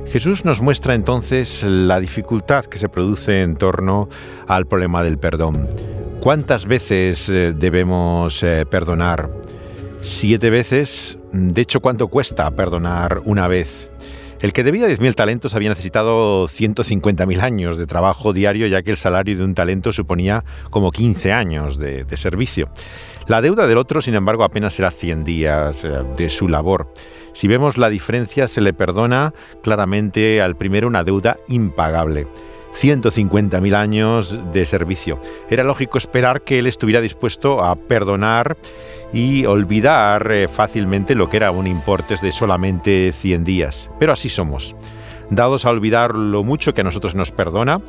Jesús 0.06 0.44
nos 0.44 0.60
muestra 0.60 0.94
entonces 0.94 1.62
la 1.62 2.00
dificultad 2.00 2.66
que 2.66 2.78
se 2.78 2.88
produce 2.88 3.42
en 3.42 3.56
torno 3.56 4.08
al 4.46 4.66
problema 4.66 5.02
del 5.02 5.18
perdón. 5.18 5.68
¿Cuántas 6.20 6.66
veces 6.66 7.26
debemos 7.28 8.44
perdonar? 8.68 9.30
Siete 10.02 10.50
veces 10.50 11.18
de 11.32 11.62
hecho, 11.62 11.80
¿cuánto 11.80 12.08
cuesta 12.08 12.50
perdonar 12.50 13.22
una 13.24 13.48
vez? 13.48 13.90
El 14.42 14.52
que 14.52 14.64
debía 14.64 14.88
10.000 14.88 15.14
talentos 15.14 15.54
había 15.54 15.68
necesitado 15.68 16.48
150.000 16.48 17.40
años 17.40 17.78
de 17.78 17.86
trabajo 17.86 18.32
diario, 18.32 18.66
ya 18.66 18.82
que 18.82 18.90
el 18.90 18.96
salario 18.96 19.36
de 19.38 19.44
un 19.44 19.54
talento 19.54 19.92
suponía 19.92 20.44
como 20.68 20.90
15 20.90 21.32
años 21.32 21.78
de, 21.78 22.04
servicio. 22.16 22.68
La 23.28 23.40
deuda 23.40 23.68
del 23.68 23.78
otro, 23.78 24.02
sin 24.02 24.14
embargo, 24.14 24.42
apenas 24.42 24.78
era 24.80 24.90
100 24.90 25.24
días 25.24 25.84
eh, 25.84 26.02
de 26.16 26.28
su 26.28 26.48
labor. 26.48 26.92
Si 27.34 27.46
vemos 27.46 27.78
la 27.78 27.88
diferencia, 27.88 28.48
se 28.48 28.60
le 28.60 28.74
perdona 28.74 29.32
claramente 29.62 30.42
al 30.42 30.56
primero 30.56 30.88
una 30.88 31.04
deuda 31.04 31.38
impagable. 31.46 32.26
150.000 32.80 33.74
años 33.74 34.38
de 34.52 34.66
servicio. 34.66 35.18
Era 35.50 35.64
lógico 35.64 35.98
esperar 35.98 36.42
que 36.42 36.58
él 36.58 36.66
estuviera 36.66 37.00
dispuesto 37.00 37.62
a 37.64 37.76
perdonar 37.76 38.56
y 39.12 39.44
olvidar 39.44 40.30
eh, 40.32 40.48
fácilmente 40.48 41.14
lo 41.14 41.28
que 41.28 41.36
era 41.36 41.50
un 41.50 41.66
importe 41.66 42.16
de 42.20 42.32
solamente 42.32 43.12
100 43.12 43.44
días. 43.44 43.90
Pero 43.98 44.12
así 44.12 44.28
somos, 44.28 44.74
dados 45.30 45.64
a 45.64 45.70
olvidar 45.70 46.14
lo 46.14 46.44
mucho 46.44 46.74
que 46.74 46.80
a 46.80 46.84
nosotros 46.84 47.14
nos 47.14 47.30
perdona, 47.30 47.80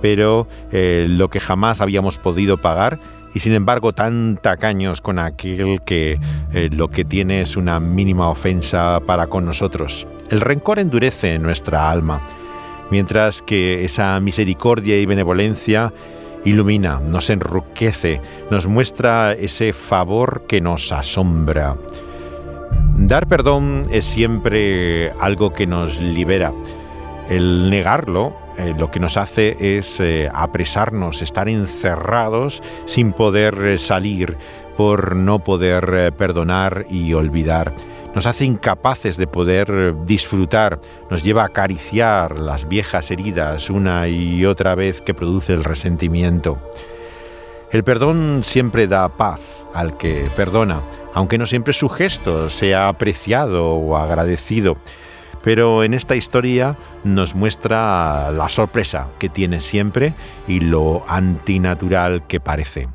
pero 0.00 0.48
eh, 0.72 1.06
lo 1.08 1.30
que 1.30 1.40
jamás 1.40 1.80
habíamos 1.80 2.18
podido 2.18 2.58
pagar 2.58 2.98
y 3.34 3.40
sin 3.40 3.54
embargo 3.54 3.92
tan 3.92 4.38
tacaños 4.40 5.00
con 5.00 5.18
aquel 5.18 5.80
que 5.82 6.18
eh, 6.52 6.68
lo 6.72 6.88
que 6.88 7.04
tiene 7.04 7.42
es 7.42 7.56
una 7.56 7.80
mínima 7.80 8.28
ofensa 8.28 9.00
para 9.06 9.28
con 9.28 9.44
nosotros. 9.44 10.06
El 10.30 10.40
rencor 10.40 10.78
endurece 10.78 11.38
nuestra 11.38 11.90
alma, 11.90 12.20
mientras 12.92 13.40
que 13.40 13.84
esa 13.84 14.20
misericordia 14.20 15.00
y 15.00 15.06
benevolencia 15.06 15.94
ilumina, 16.44 17.00
nos 17.00 17.30
enriquece, 17.30 18.20
nos 18.50 18.66
muestra 18.66 19.32
ese 19.32 19.72
favor 19.72 20.44
que 20.46 20.60
nos 20.60 20.92
asombra. 20.92 21.74
Dar 22.98 23.26
perdón 23.26 23.86
es 23.90 24.04
siempre 24.04 25.10
algo 25.12 25.54
que 25.54 25.66
nos 25.66 26.02
libera. 26.02 26.52
El 27.30 27.70
negarlo 27.70 28.36
eh, 28.58 28.74
lo 28.78 28.90
que 28.90 29.00
nos 29.00 29.16
hace 29.16 29.56
es 29.78 29.98
eh, 29.98 30.28
apresarnos, 30.30 31.22
estar 31.22 31.48
encerrados 31.48 32.62
sin 32.84 33.14
poder 33.14 33.54
eh, 33.64 33.78
salir 33.78 34.36
por 34.76 35.16
no 35.16 35.38
poder 35.38 36.12
perdonar 36.12 36.84
y 36.90 37.14
olvidar 37.14 37.72
nos 38.14 38.26
hace 38.26 38.44
incapaces 38.44 39.16
de 39.16 39.26
poder 39.26 39.94
disfrutar, 40.04 40.80
nos 41.10 41.22
lleva 41.22 41.42
a 41.42 41.46
acariciar 41.46 42.38
las 42.38 42.68
viejas 42.68 43.10
heridas 43.10 43.70
una 43.70 44.08
y 44.08 44.44
otra 44.44 44.74
vez 44.74 45.00
que 45.00 45.14
produce 45.14 45.52
el 45.52 45.64
resentimiento. 45.64 46.58
El 47.70 47.84
perdón 47.84 48.42
siempre 48.44 48.86
da 48.86 49.08
paz 49.08 49.40
al 49.72 49.96
que 49.96 50.28
perdona, 50.36 50.82
aunque 51.14 51.38
no 51.38 51.46
siempre 51.46 51.72
su 51.72 51.88
gesto 51.88 52.50
sea 52.50 52.88
apreciado 52.88 53.72
o 53.72 53.96
agradecido. 53.96 54.76
Pero 55.42 55.82
en 55.82 55.94
esta 55.94 56.14
historia 56.14 56.76
nos 57.02 57.34
muestra 57.34 58.30
la 58.30 58.48
sorpresa 58.48 59.08
que 59.18 59.28
tiene 59.28 59.58
siempre 59.58 60.14
y 60.46 60.60
lo 60.60 61.04
antinatural 61.08 62.26
que 62.26 62.40
parece. 62.40 62.88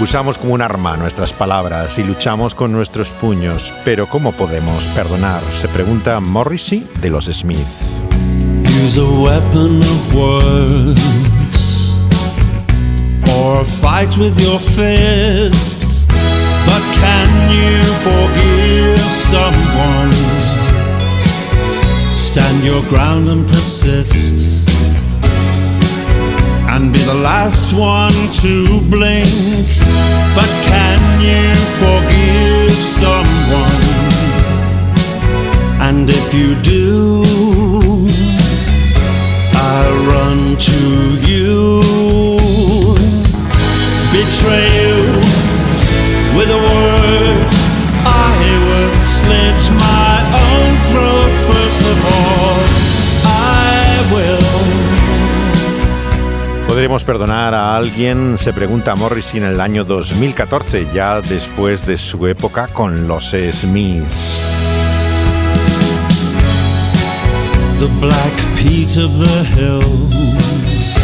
Usamos 0.00 0.38
como 0.38 0.54
un 0.54 0.62
arma 0.62 0.96
nuestras 0.96 1.34
palabras 1.34 1.98
y 1.98 2.02
luchamos 2.02 2.54
con 2.54 2.72
nuestros 2.72 3.10
puños, 3.10 3.70
pero 3.84 4.06
¿cómo 4.06 4.32
podemos 4.32 4.84
perdonar? 4.94 5.42
Se 5.60 5.68
pregunta 5.68 6.20
Morrissey 6.20 6.88
de 7.02 7.10
los 7.10 7.26
Smiths. 7.26 8.02
Use 8.82 8.98
a 8.98 9.04
weapon 9.04 9.78
of 9.80 10.14
words 10.14 11.00
or 13.36 13.62
fight 13.66 14.16
with 14.16 14.40
your 14.40 14.58
fists. 14.58 16.06
But 16.64 16.82
can 16.98 17.50
you 17.50 17.82
forgive 18.00 18.98
someone? 19.28 20.10
Stand 22.16 22.64
your 22.64 22.82
ground 22.88 23.28
and 23.28 23.46
persist. 23.46 24.70
And 26.72 26.92
be 26.92 27.00
the 27.00 27.14
last 27.14 27.72
one 27.72 28.14
to 28.40 28.80
blink. 28.88 29.28
But 30.36 30.50
can 30.70 31.00
you 31.28 31.44
forgive 31.82 32.74
someone? 33.02 33.82
And 35.86 36.08
if 36.08 36.32
you 36.32 36.54
do, 36.62 37.24
I 39.74 39.80
run 40.10 40.56
to 40.68 40.80
you, 41.30 41.80
betray 44.14 44.68
you 44.80 44.96
with 46.36 46.50
a 46.58 46.60
word. 46.70 47.40
I 48.06 48.38
would 48.66 48.96
slit 49.18 49.60
my 49.88 50.14
own 50.44 50.70
throat 50.88 51.34
first 51.48 51.82
of 51.92 51.98
all. 52.14 52.54
I 53.24 54.10
will. 54.12 54.39
podemos 56.90 57.04
perdonar 57.04 57.54
a 57.54 57.76
alguien? 57.76 58.36
Se 58.36 58.52
pregunta 58.52 58.96
Morrissey 58.96 59.38
en 59.38 59.46
el 59.46 59.60
año 59.60 59.84
2014, 59.84 60.88
ya 60.92 61.20
después 61.20 61.86
de 61.86 61.96
su 61.96 62.26
época 62.26 62.66
con 62.66 63.06
los 63.06 63.30
Smiths. 63.30 64.40
The 67.78 67.86
black 68.00 68.34
peat 68.56 68.96
of 68.96 69.16
the 69.20 69.44
hills. 69.54 70.96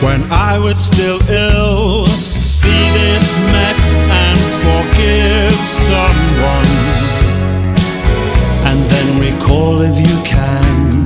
When 0.00 0.22
I 0.32 0.58
was 0.58 0.78
still 0.78 1.20
ill, 1.28 2.06
see 2.06 2.70
this 2.94 3.38
mess 3.52 3.94
and 4.10 4.40
forgive 4.64 5.52
someone. 5.90 6.70
And 8.64 8.88
then 8.88 9.20
recall 9.20 9.82
if 9.82 9.98
you 9.98 10.22
can. 10.24 10.99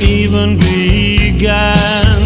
Even 0.00 0.58
began. 0.58 2.20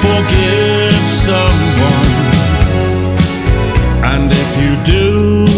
Forgive 0.00 0.94
someone. 1.28 2.10
And 4.04 4.32
if 4.32 4.56
you 4.62 4.76
do, 4.84 5.49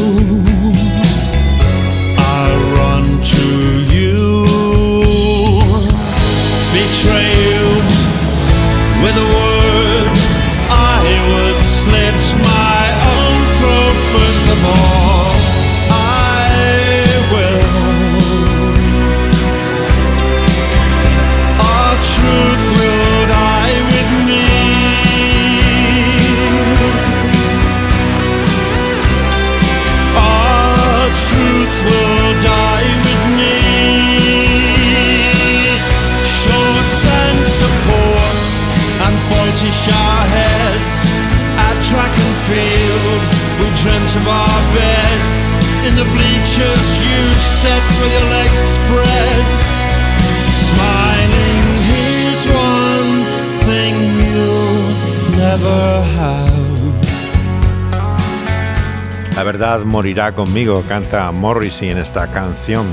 La 59.35 59.43
verdad 59.43 59.83
morirá 59.85 60.30
conmigo, 60.30 60.85
canta 60.87 61.33
Morrissey 61.33 61.91
en 61.91 61.99
esta 61.99 62.28
canción. 62.28 62.87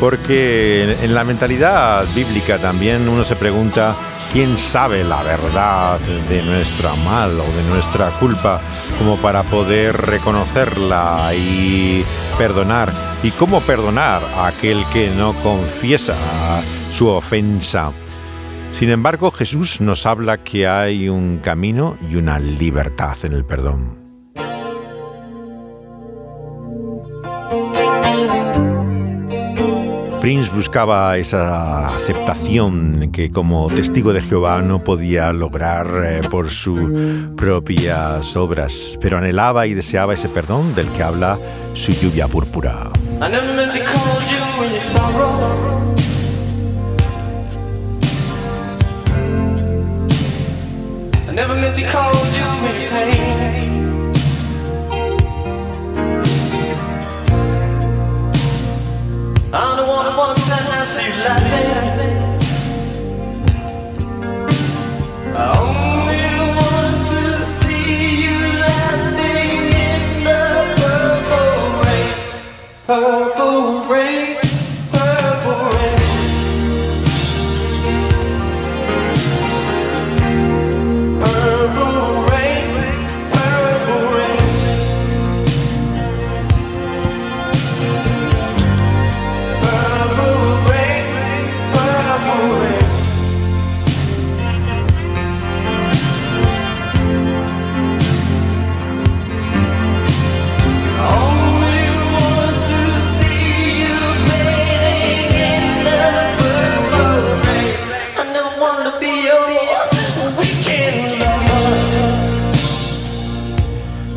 Porque 0.00 0.96
en 1.02 1.14
la 1.14 1.22
mentalidad 1.22 2.04
bíblica 2.16 2.58
también 2.58 3.08
uno 3.08 3.22
se 3.22 3.36
pregunta 3.36 3.94
quién 4.36 4.58
sabe 4.58 5.02
la 5.02 5.22
verdad 5.22 5.98
de 5.98 6.42
nuestra 6.42 6.94
mal 6.96 7.40
o 7.40 7.56
de 7.56 7.62
nuestra 7.70 8.10
culpa 8.20 8.60
como 8.98 9.16
para 9.16 9.42
poder 9.44 9.96
reconocerla 9.96 11.32
y 11.34 12.04
perdonar. 12.36 12.90
¿Y 13.22 13.30
cómo 13.30 13.62
perdonar 13.62 14.20
a 14.36 14.48
aquel 14.48 14.84
que 14.92 15.08
no 15.08 15.32
confiesa 15.42 16.14
su 16.92 17.08
ofensa? 17.08 17.92
Sin 18.74 18.90
embargo, 18.90 19.30
Jesús 19.30 19.80
nos 19.80 20.04
habla 20.04 20.44
que 20.44 20.66
hay 20.66 21.08
un 21.08 21.38
camino 21.38 21.96
y 22.06 22.16
una 22.16 22.38
libertad 22.38 23.16
en 23.22 23.32
el 23.32 23.46
perdón. 23.46 24.05
Prince 30.26 30.50
buscaba 30.50 31.16
esa 31.18 31.86
aceptación 31.94 33.12
que 33.12 33.30
como 33.30 33.68
testigo 33.68 34.12
de 34.12 34.20
Jehová 34.20 34.60
no 34.60 34.82
podía 34.82 35.32
lograr 35.32 35.86
eh, 36.04 36.20
por 36.28 36.50
sus 36.50 36.90
propias 37.36 38.36
obras, 38.36 38.98
pero 39.00 39.18
anhelaba 39.18 39.68
y 39.68 39.74
deseaba 39.74 40.14
ese 40.14 40.28
perdón 40.28 40.74
del 40.74 40.88
que 40.88 41.04
habla 41.04 41.38
su 41.74 41.92
lluvia 41.92 42.26
púrpura. 42.26 42.90
I'm 59.58 59.76
the 59.78 59.84
to 59.86 60.42
you 60.44 61.16
laughing. 61.24 62.18
I 65.34 65.46
only 65.64 66.28
want 66.60 66.98
to 67.12 67.24
see 67.56 68.24
you 68.24 68.38
laughing 68.60 69.64
in 69.88 70.02
the 70.28 70.42
purple 70.76 71.64
rain. 71.84 73.25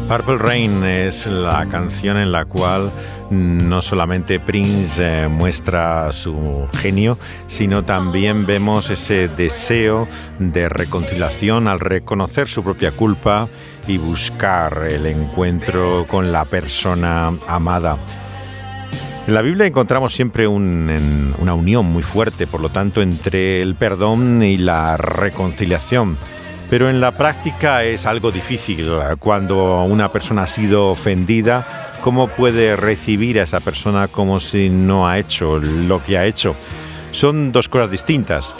Purple 0.09 0.37
Rain 0.37 0.83
es 0.83 1.27
la 1.27 1.67
canción 1.67 2.17
en 2.17 2.31
la 2.31 2.45
cual 2.45 2.89
no 3.29 3.79
solamente 3.83 4.39
Prince 4.39 4.97
eh, 5.25 5.27
muestra 5.27 6.11
su 6.11 6.67
genio, 6.79 7.15
sino 7.45 7.83
también 7.85 8.47
vemos 8.47 8.89
ese 8.89 9.27
deseo 9.27 10.07
de 10.39 10.67
reconciliación 10.67 11.67
al 11.67 11.79
reconocer 11.79 12.47
su 12.47 12.63
propia 12.63 12.91
culpa 12.91 13.47
y 13.87 13.99
buscar 13.99 14.87
el 14.89 15.05
encuentro 15.05 16.07
con 16.07 16.31
la 16.31 16.43
persona 16.45 17.31
amada. 17.47 17.99
En 19.27 19.35
la 19.35 19.43
Biblia 19.43 19.67
encontramos 19.67 20.11
siempre 20.15 20.47
un- 20.47 21.35
una 21.39 21.53
unión 21.53 21.85
muy 21.85 22.01
fuerte, 22.01 22.47
por 22.47 22.61
lo 22.61 22.69
tanto, 22.69 23.03
entre 23.03 23.61
el 23.61 23.75
perdón 23.75 24.41
y 24.41 24.57
la 24.57 24.97
reconciliación. 24.97 26.17
Pero 26.69 26.89
en 26.89 27.01
la 27.01 27.11
práctica 27.11 27.83
es 27.83 28.05
algo 28.05 28.31
difícil. 28.31 28.91
Cuando 29.19 29.83
una 29.83 30.11
persona 30.11 30.43
ha 30.43 30.47
sido 30.47 30.89
ofendida, 30.89 31.97
¿cómo 32.01 32.27
puede 32.27 32.75
recibir 32.75 33.39
a 33.39 33.43
esa 33.43 33.59
persona 33.59 34.07
como 34.07 34.39
si 34.39 34.69
no 34.69 35.07
ha 35.07 35.17
hecho 35.17 35.57
lo 35.57 36.03
que 36.03 36.17
ha 36.17 36.25
hecho? 36.25 36.55
Son 37.11 37.51
dos 37.51 37.69
cosas 37.69 37.89
distintas. 37.89 38.55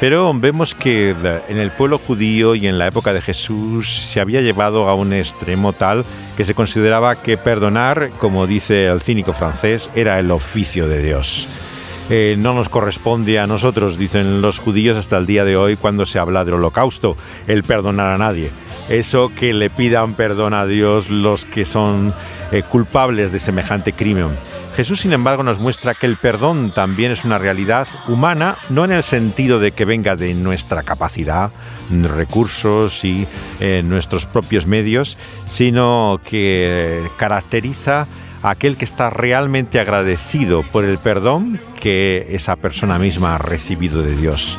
Pero 0.00 0.32
vemos 0.32 0.74
que 0.74 1.14
en 1.48 1.58
el 1.58 1.70
pueblo 1.72 1.98
judío 1.98 2.54
y 2.54 2.66
en 2.66 2.78
la 2.78 2.86
época 2.86 3.12
de 3.12 3.20
Jesús 3.20 4.08
se 4.10 4.18
había 4.18 4.40
llevado 4.40 4.88
a 4.88 4.94
un 4.94 5.12
extremo 5.12 5.74
tal 5.74 6.06
que 6.38 6.46
se 6.46 6.54
consideraba 6.54 7.16
que 7.16 7.36
perdonar, 7.36 8.08
como 8.18 8.46
dice 8.46 8.86
el 8.86 9.02
cínico 9.02 9.34
francés, 9.34 9.90
era 9.94 10.18
el 10.18 10.30
oficio 10.30 10.88
de 10.88 11.02
Dios. 11.02 11.69
Eh, 12.12 12.34
no 12.36 12.54
nos 12.54 12.68
corresponde 12.68 13.38
a 13.38 13.46
nosotros, 13.46 13.96
dicen 13.96 14.42
los 14.42 14.58
judíos 14.58 14.96
hasta 14.96 15.16
el 15.16 15.26
día 15.26 15.44
de 15.44 15.56
hoy 15.56 15.76
cuando 15.76 16.06
se 16.06 16.18
habla 16.18 16.44
del 16.44 16.54
holocausto, 16.54 17.16
el 17.46 17.62
perdonar 17.62 18.08
a 18.08 18.18
nadie. 18.18 18.50
Eso 18.88 19.30
que 19.38 19.52
le 19.52 19.70
pidan 19.70 20.14
perdón 20.14 20.52
a 20.52 20.66
Dios 20.66 21.08
los 21.08 21.44
que 21.44 21.64
son 21.64 22.12
eh, 22.50 22.64
culpables 22.64 23.30
de 23.30 23.38
semejante 23.38 23.92
crimen. 23.92 24.30
Jesús, 24.74 25.00
sin 25.00 25.12
embargo, 25.12 25.44
nos 25.44 25.60
muestra 25.60 25.94
que 25.94 26.06
el 26.06 26.16
perdón 26.16 26.72
también 26.74 27.12
es 27.12 27.24
una 27.24 27.38
realidad 27.38 27.86
humana, 28.08 28.56
no 28.70 28.84
en 28.84 28.90
el 28.90 29.04
sentido 29.04 29.60
de 29.60 29.70
que 29.70 29.84
venga 29.84 30.16
de 30.16 30.34
nuestra 30.34 30.82
capacidad, 30.82 31.52
recursos 31.90 33.04
y 33.04 33.24
eh, 33.60 33.82
nuestros 33.84 34.26
propios 34.26 34.66
medios, 34.66 35.16
sino 35.46 36.20
que 36.24 37.02
caracteriza 37.18 38.08
aquel 38.42 38.76
que 38.76 38.84
está 38.84 39.10
realmente 39.10 39.80
agradecido 39.80 40.62
por 40.62 40.84
el 40.84 40.98
perdón 40.98 41.58
que 41.80 42.26
esa 42.30 42.56
persona 42.56 42.98
misma 42.98 43.34
ha 43.34 43.38
recibido 43.38 44.02
de 44.02 44.16
Dios. 44.16 44.58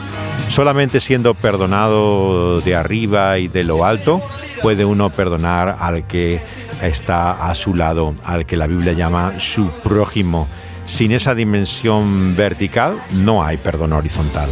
Solamente 0.50 1.00
siendo 1.00 1.34
perdonado 1.34 2.60
de 2.62 2.76
arriba 2.76 3.38
y 3.40 3.48
de 3.48 3.64
lo 3.64 3.86
alto 3.86 4.22
puede 4.62 4.86
uno 4.86 5.10
perdonar 5.10 5.78
al 5.80 6.06
que 6.08 6.42
está 6.82 7.50
a 7.50 7.56
su 7.56 7.74
lado, 7.74 8.14
al 8.24 8.46
que 8.46 8.58
la 8.58 8.68
Biblia 8.68 8.94
llama 8.94 9.40
su 9.40 9.70
prójimo. 9.84 10.48
Sin 10.88 11.12
esa 11.12 11.36
dimensión 11.36 12.36
vertical 12.36 13.02
no 13.14 13.44
hay 13.44 13.58
perdón 13.58 13.94
horizontal. 13.94 14.50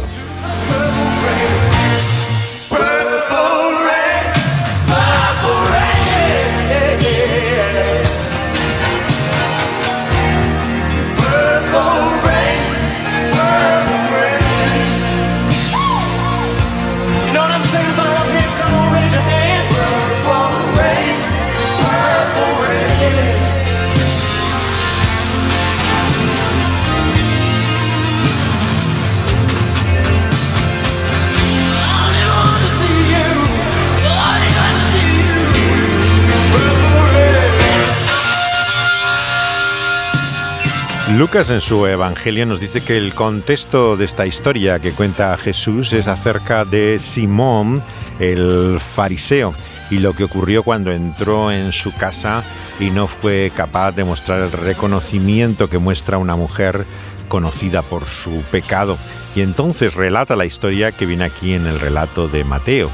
Lucas 41.20 41.50
en 41.50 41.60
su 41.60 41.86
Evangelio 41.86 42.46
nos 42.46 42.60
dice 42.60 42.80
que 42.80 42.96
el 42.96 43.12
contexto 43.12 43.94
de 43.98 44.06
esta 44.06 44.26
historia 44.26 44.78
que 44.78 44.90
cuenta 44.90 45.36
Jesús 45.36 45.92
es 45.92 46.08
acerca 46.08 46.64
de 46.64 46.98
Simón, 46.98 47.82
el 48.18 48.80
fariseo, 48.80 49.52
y 49.90 49.98
lo 49.98 50.14
que 50.14 50.24
ocurrió 50.24 50.62
cuando 50.62 50.90
entró 50.92 51.52
en 51.52 51.72
su 51.72 51.92
casa 51.92 52.42
y 52.78 52.88
no 52.88 53.06
fue 53.06 53.52
capaz 53.54 53.92
de 53.92 54.04
mostrar 54.04 54.40
el 54.40 54.50
reconocimiento 54.50 55.68
que 55.68 55.76
muestra 55.76 56.16
una 56.16 56.36
mujer 56.36 56.86
conocida 57.28 57.82
por 57.82 58.06
su 58.06 58.42
pecado. 58.50 58.96
Y 59.36 59.42
entonces 59.42 59.92
relata 59.92 60.36
la 60.36 60.46
historia 60.46 60.90
que 60.90 61.04
viene 61.04 61.24
aquí 61.24 61.52
en 61.52 61.66
el 61.66 61.80
relato 61.80 62.28
de 62.28 62.44
Mateo. 62.44 62.88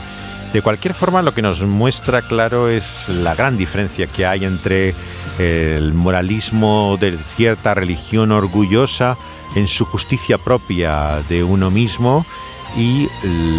De 0.52 0.62
cualquier 0.62 0.94
forma, 0.94 1.22
lo 1.22 1.32
que 1.32 1.42
nos 1.42 1.62
muestra 1.62 2.22
claro 2.22 2.70
es 2.70 3.08
la 3.08 3.36
gran 3.36 3.56
diferencia 3.56 4.08
que 4.08 4.26
hay 4.26 4.44
entre 4.44 4.96
el 5.38 5.94
moralismo 5.94 6.96
de 7.00 7.18
cierta 7.36 7.74
religión 7.74 8.32
orgullosa 8.32 9.16
en 9.54 9.68
su 9.68 9.84
justicia 9.84 10.38
propia 10.38 11.22
de 11.28 11.44
uno 11.44 11.70
mismo 11.70 12.26
y 12.76 13.08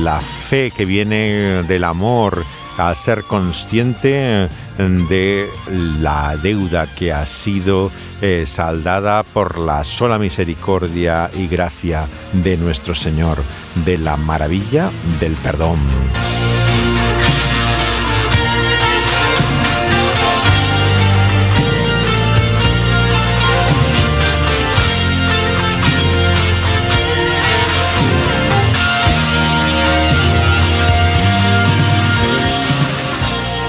la 0.02 0.20
fe 0.20 0.72
que 0.76 0.86
viene 0.86 1.64
del 1.64 1.84
amor 1.84 2.44
al 2.78 2.96
ser 2.96 3.24
consciente 3.24 4.48
de 4.78 5.50
la 6.00 6.38
deuda 6.38 6.88
que 6.96 7.12
ha 7.12 7.26
sido 7.26 7.92
eh, 8.22 8.46
saldada 8.46 9.24
por 9.24 9.58
la 9.58 9.84
sola 9.84 10.20
misericordia 10.20 11.32
y 11.34 11.48
gracia 11.48 12.06
de 12.34 12.58
nuestro 12.58 12.94
Señor, 12.94 13.44
de 13.86 13.98
la 13.98 14.16
maravilla 14.18 14.92
del 15.20 15.34
perdón. 15.34 15.80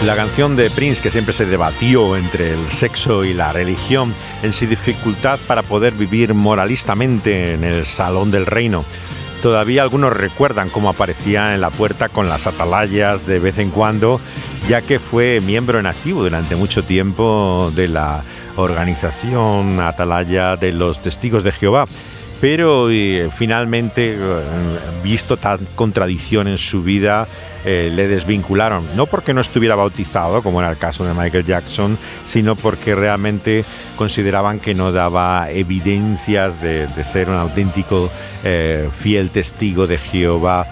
La 0.09 0.17
canción 0.17 0.57
de 0.57 0.71
Prince 0.71 1.03
que 1.03 1.11
siempre 1.11 1.35
se 1.35 1.45
debatió 1.45 2.17
entre 2.17 2.55
el 2.55 2.71
sexo 2.71 3.27
y 3.27 3.35
la 3.35 3.53
religión 3.53 4.15
en 4.43 4.55
su 4.55 4.67
dificultad 4.67 5.39
para 5.47 5.63
poder 5.63 5.93
vivir 5.93 6.33
moralistamente 6.33 7.53
en 7.53 7.63
el 7.63 7.85
salón 7.85 8.31
del 8.31 8.47
reino. 8.47 8.87
Todavía 9.43 9.83
algunos 9.83 10.15
recuerdan 10.15 10.71
cómo 10.71 10.89
aparecía 10.89 11.55
en 11.55 11.61
la 11.61 11.69
puerta 11.69 12.09
con 12.09 12.27
las 12.27 12.47
atalayas 12.47 13.27
de 13.27 13.39
vez 13.39 13.59
en 13.59 13.69
cuando, 13.69 14.19
ya 14.67 14.81
que 14.81 14.99
fue 14.99 15.41
miembro 15.45 15.79
en 15.79 15.85
activo 15.85 16.23
durante 16.23 16.57
mucho 16.57 16.83
tiempo 16.83 17.71
de 17.77 17.89
la 17.89 18.23
organización 18.57 19.79
Atalaya 19.79 20.57
de 20.57 20.73
los 20.73 21.03
Testigos 21.03 21.45
de 21.45 21.53
Jehová 21.53 21.87
pero 22.41 22.89
eh, 22.91 23.31
finalmente, 23.37 24.15
eh, 24.15 24.43
visto 25.03 25.37
tan 25.37 25.59
contradicción 25.75 26.47
en 26.47 26.59
su 26.59 26.83
vida, 26.83 27.27
eh, 27.65 27.91
le 27.95 28.07
desvincularon. 28.07 28.85
No 28.95 29.07
porque 29.07 29.35
no 29.35 29.41
estuviera 29.41 29.75
bautizado, 29.75 30.43
como 30.43 30.61
era 30.61 30.71
el 30.71 30.79
caso 30.79 31.05
de 31.05 31.15
Michael 31.15 31.45
Jackson, 31.45 31.99
sino 32.27 32.55
porque 32.55 32.95
realmente 32.95 33.65
consideraban 33.97 34.61
que 34.61 34.75
no 34.75 34.93
daba 34.93 35.51
evidencias 35.51 36.61
de, 36.63 36.87
ser 36.89 37.29
un 37.29 37.37
auténtico 37.37 38.11
fiel 39.01 39.31
testigo 39.31 39.87
de 39.87 39.99
Jehová. 39.99 40.67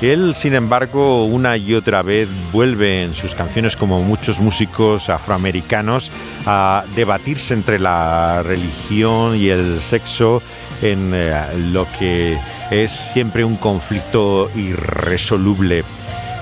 Él, 0.00 0.36
sin 0.36 0.54
embargo, 0.54 1.24
una 1.24 1.56
y 1.56 1.74
otra 1.74 2.02
vez 2.02 2.28
vuelve 2.52 3.02
en 3.02 3.14
sus 3.14 3.34
canciones, 3.34 3.74
como 3.74 4.00
muchos 4.02 4.38
músicos 4.38 5.08
afroamericanos, 5.08 6.12
a 6.46 6.84
debatirse 6.94 7.52
entre 7.54 7.80
la 7.80 8.44
religión 8.44 9.34
y 9.34 9.48
el 9.48 9.80
sexo 9.80 10.40
en 10.82 11.12
eh, 11.14 11.42
lo 11.72 11.86
que 11.98 12.38
es 12.70 12.90
siempre 12.90 13.44
un 13.44 13.56
conflicto 13.56 14.50
irresoluble. 14.54 15.84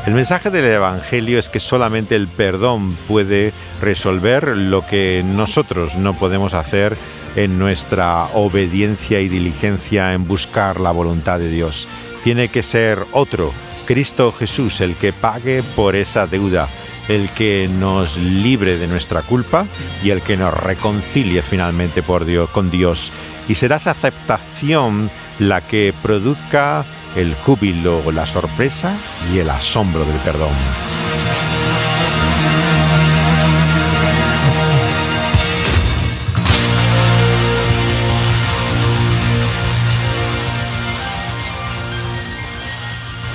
El 0.07 0.15
mensaje 0.15 0.51
del 0.51 0.65
Evangelio 0.67 1.39
es 1.39 1.49
que 1.49 1.59
solamente 1.59 2.15
el 2.15 2.29
perdón 2.29 2.93
puede 3.09 3.53
resolver 3.81 4.57
lo 4.57 4.87
que 4.87 5.25
nosotros 5.25 5.97
no 5.97 6.15
podemos 6.15 6.55
hacer 6.55 6.97
en 7.35 7.59
nuestra 7.59 8.25
obediencia 8.35 9.21
y 9.21 9.29
diligencia 9.29 10.15
en 10.15 10.27
buscar 10.27 10.81
la 10.81 10.93
voluntad 10.93 11.39
de 11.39 11.51
Dios. 11.51 11.89
Tiene 12.23 12.49
que 12.49 12.63
ser 12.63 13.01
otro, 13.13 13.53
Cristo 13.87 14.33
Jesús, 14.33 14.81
el 14.81 14.95
que 14.95 15.13
pague 15.13 15.63
por 15.75 15.97
esa 15.97 16.27
deuda, 16.27 16.69
el 17.09 17.31
que 17.31 17.69
nos 17.79 18.17
libre 18.17 18.79
de 18.79 18.87
nuestra 18.87 19.23
culpa 19.23 19.67
y 20.03 20.11
el 20.11 20.23
que 20.23 20.37
nos 20.37 20.53
reconcilie 20.55 21.43
finalmente 21.43 22.03
por 22.03 22.25
Dios, 22.25 22.51
con 22.51 22.71
Dios 22.71 23.13
y 23.49 23.55
será 23.55 23.77
esa 23.77 23.93
aceptación 23.93 25.11
la 25.39 25.61
que 25.61 25.95
produzca 26.03 26.85
el 27.15 27.35
júbilo, 27.35 28.03
la 28.13 28.27
sorpresa 28.27 28.97
y 29.33 29.39
el 29.39 29.51
asombro 29.51 30.05
del 30.05 30.19
perdón. 30.19 30.53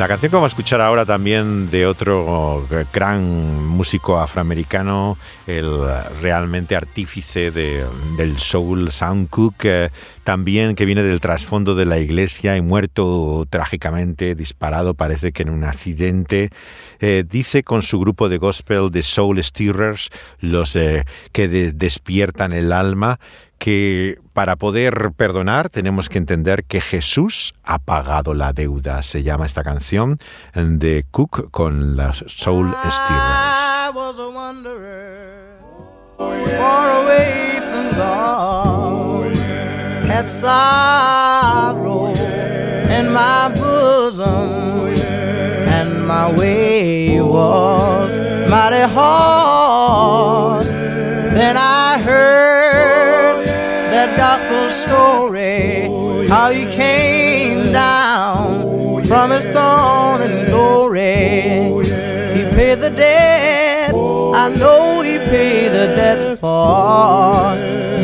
La 0.02 0.08
canción 0.08 0.32
que 0.32 0.36
vamos 0.36 0.52
a 0.52 0.56
escuchar 0.56 0.82
ahora 0.82 1.06
también 1.06 1.70
de 1.70 1.86
otro 1.86 2.66
gran 2.92 3.64
músico 3.68 4.18
afroamericano, 4.18 5.16
el 5.46 5.80
realmente 6.24 6.76
artífice 6.76 7.52
del 7.52 8.40
soul, 8.40 8.92
Sam 8.92 9.28
Cooke, 9.28 9.92
también 10.24 10.74
que 10.74 10.86
viene 10.86 11.04
del 11.04 11.22
trasfondo 11.22 11.76
de 11.76 11.86
la 11.86 12.00
iglesia 12.00 12.58
y 12.58 12.62
muerto 12.62 13.46
trágicamente, 13.48 14.34
disparado, 14.34 14.96
parece 14.96 15.34
que 15.34 15.44
en 15.44 15.52
un 15.52 15.64
accidente, 15.64 16.50
eh, 17.00 17.24
dice 17.30 17.62
con 17.62 17.84
su 17.84 18.00
grupo 18.00 18.28
de 18.28 18.40
gospel 18.40 18.90
de 18.90 19.04
Soul 19.04 19.44
Stirrers, 19.44 20.10
los 20.40 20.76
eh, 20.76 21.06
que 21.32 21.48
despiertan 21.48 22.54
el 22.54 22.72
alma, 22.72 23.20
que 23.62 24.20
para 24.34 24.56
poder 24.56 25.12
perdonar 25.16 25.70
tenemos 25.70 26.10
que 26.10 26.18
entender 26.18 26.64
que 26.64 26.82
Jesús 26.82 27.54
ha 27.64 27.78
pagado 27.78 28.34
la 28.34 28.54
deuda. 28.54 29.04
Se 29.04 29.22
llama 29.22 29.46
esta 29.46 29.64
canción 29.64 30.18
de 30.56 31.06
Cook 31.12 31.52
con 31.52 31.96
las 31.96 32.26
Soul 32.28 32.74
Steelers. 32.90 33.52
Story, 54.72 55.88
how 56.28 56.50
he 56.52 56.66
came 56.66 57.72
down 57.72 59.06
from 59.06 59.32
his 59.32 59.46
throne 59.46 60.22
in 60.22 60.46
glory. 60.48 61.84
He 62.36 62.44
paid 62.56 62.80
the 62.82 62.90
debt, 62.90 63.94
I 63.94 64.50
know 64.58 65.02
he 65.02 65.18
paid 65.18 65.70
the 65.70 65.88
debt 65.96 66.40
for 66.40 67.56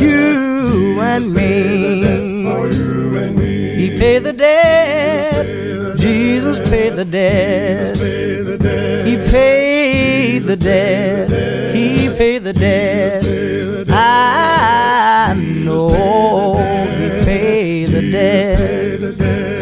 you. 0.03 0.99
and 1.01 1.33
me. 1.33 2.37
He 3.77 3.97
paid 3.99 4.23
the 4.23 4.33
debt. 4.33 5.97
Jesus 5.97 6.59
paid 6.69 6.95
the 6.95 7.05
debt. 7.05 7.97
He 9.07 9.15
paid 9.31 10.43
the 10.43 10.55
debt. 10.55 11.75
He 11.75 12.09
paid 12.09 12.43
the 12.43 12.53
debt. 12.53 13.23
I 14.29 15.33
know 15.33 16.55
he 16.97 17.07
paid 17.23 17.87
the 17.87 18.11
debt. 18.11 18.59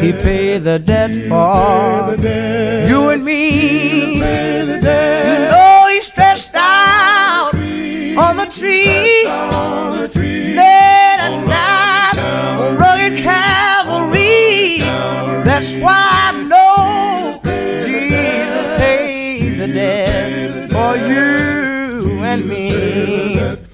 He 0.03 0.11
paid 0.11 0.59
the 0.63 0.79
debt 0.79 1.11
for 1.29 2.15
you 2.89 3.09
and 3.09 3.23
me. 3.23 4.15
You 4.17 5.37
know 5.51 5.87
he 5.91 6.01
stretched 6.01 6.51
out 6.55 7.51
on 7.53 8.37
the 8.37 8.47
tree. 8.57 9.25
Led 10.55 11.19
and 11.27 11.49
died 11.49 12.17
on 12.59 12.77
rugged 12.77 13.17
Calvary. 13.19 14.79
That's 15.43 15.75
why 15.75 16.03
I 16.27 16.31
know 16.51 17.39
Jesus 17.79 18.65
paid 18.79 19.59
the 19.59 19.67
debt 19.67 20.69
for 20.69 20.95
you 20.97 22.19
and 22.23 22.45
me. 22.47 23.64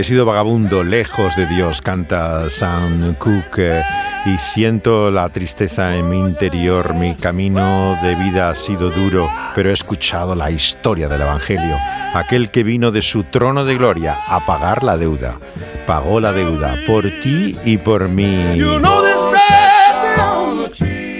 He 0.00 0.04
sido 0.04 0.24
vagabundo 0.24 0.82
lejos 0.82 1.36
de 1.36 1.46
Dios, 1.46 1.82
canta 1.82 2.48
Sam 2.48 3.14
Cooke, 3.16 3.82
y 4.24 4.38
siento 4.38 5.10
la 5.10 5.28
tristeza 5.28 5.94
en 5.94 6.08
mi 6.08 6.18
interior. 6.18 6.94
Mi 6.94 7.14
camino 7.14 7.98
de 8.02 8.14
vida 8.14 8.48
ha 8.48 8.54
sido 8.54 8.88
duro, 8.88 9.28
pero 9.54 9.68
he 9.68 9.74
escuchado 9.74 10.34
la 10.34 10.50
historia 10.50 11.06
del 11.06 11.20
Evangelio. 11.20 11.76
Aquel 12.14 12.50
que 12.50 12.62
vino 12.62 12.90
de 12.92 13.02
su 13.02 13.24
trono 13.24 13.66
de 13.66 13.76
gloria 13.76 14.16
a 14.26 14.40
pagar 14.46 14.84
la 14.84 14.96
deuda. 14.96 15.38
Pagó 15.86 16.18
la 16.18 16.32
deuda 16.32 16.76
por 16.86 17.02
ti 17.22 17.54
y 17.62 17.76
por 17.76 18.08
mí. 18.08 18.58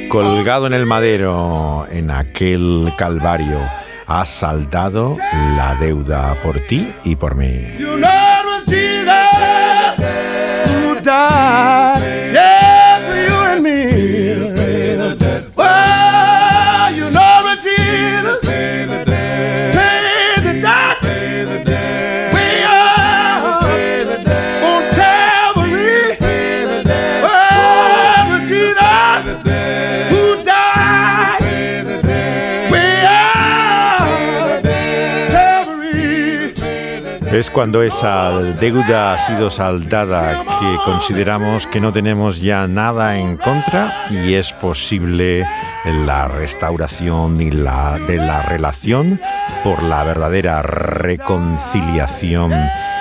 Colgado 0.09 0.67
en 0.67 0.73
el 0.73 0.87
madero, 0.87 1.87
en 1.91 2.11
aquel 2.11 2.91
calvario, 2.97 3.59
ha 4.07 4.25
saldado 4.25 5.19
la 5.55 5.75
deuda 5.75 6.35
por 6.43 6.59
ti 6.61 6.91
y 7.05 7.15
por 7.15 7.35
mí. 7.35 7.67
Cuando 37.53 37.83
esa 37.83 38.39
deuda 38.61 39.15
ha 39.15 39.27
sido 39.27 39.51
saldada 39.51 40.45
que 40.45 40.77
consideramos 40.85 41.67
que 41.67 41.81
no 41.81 41.93
tenemos 41.93 42.41
ya 42.41 42.69
nada 42.69 43.19
en 43.19 43.37
contra 43.37 44.07
y 44.09 44.35
es 44.35 44.53
posible 44.53 45.45
la 46.07 46.29
restauración 46.29 47.41
y 47.41 47.51
la, 47.51 47.99
de 47.99 48.17
la 48.17 48.43
relación 48.43 49.21
por 49.65 49.83
la 49.83 50.05
verdadera 50.05 50.63
reconciliación. 50.63 52.53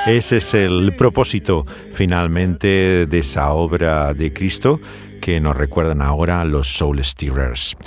Ese 0.08 0.38
es 0.38 0.54
el 0.56 0.93
propósito 0.97 1.66
finalmente 1.93 3.06
de 3.06 3.20
esa 3.20 3.52
obra 3.52 4.16
de 4.16 4.34
Cristo 4.34 4.80
que 5.22 5.39
nos 5.39 5.56
recuerdan 5.56 6.02
ahora 6.02 6.43
los 6.43 6.76
Soul 6.76 7.04
Stirrers. 7.04 7.78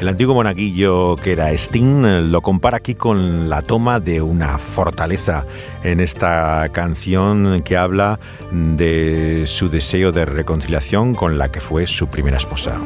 El 0.00 0.06
antiguo 0.06 0.32
monaguillo 0.34 1.16
que 1.16 1.32
era 1.32 1.50
Sting 1.52 2.04
eh, 2.04 2.20
lo 2.20 2.40
compara 2.40 2.76
aquí 2.76 2.94
con 2.94 3.48
la 3.48 3.62
toma 3.62 3.98
de 3.98 4.22
una 4.22 4.56
fortaleza. 4.58 5.44
En 5.82 5.98
esta 5.98 6.68
canción 6.70 7.62
que 7.64 7.76
habla 7.76 8.20
de 8.52 9.42
su 9.46 9.68
deseo 9.68 10.12
de 10.12 10.24
reconciliación 10.24 11.14
con 11.14 11.36
la 11.36 11.50
que 11.50 11.60
fue 11.60 11.86
su 11.88 12.06
primera 12.06 12.36
esposa. 12.36 12.76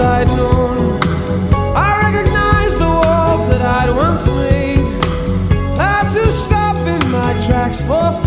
I'd 0.00 0.26
known. 0.28 0.76
I 1.76 1.88
recognized 2.06 2.78
the 2.78 2.92
walls 3.02 3.42
that 3.48 3.62
I'd 3.62 3.90
once 3.94 4.26
made. 4.26 4.78
Had 5.78 6.12
to 6.14 6.30
stop 6.30 6.76
in 6.86 7.10
my 7.10 7.32
tracks 7.46 7.80
for 7.80 8.23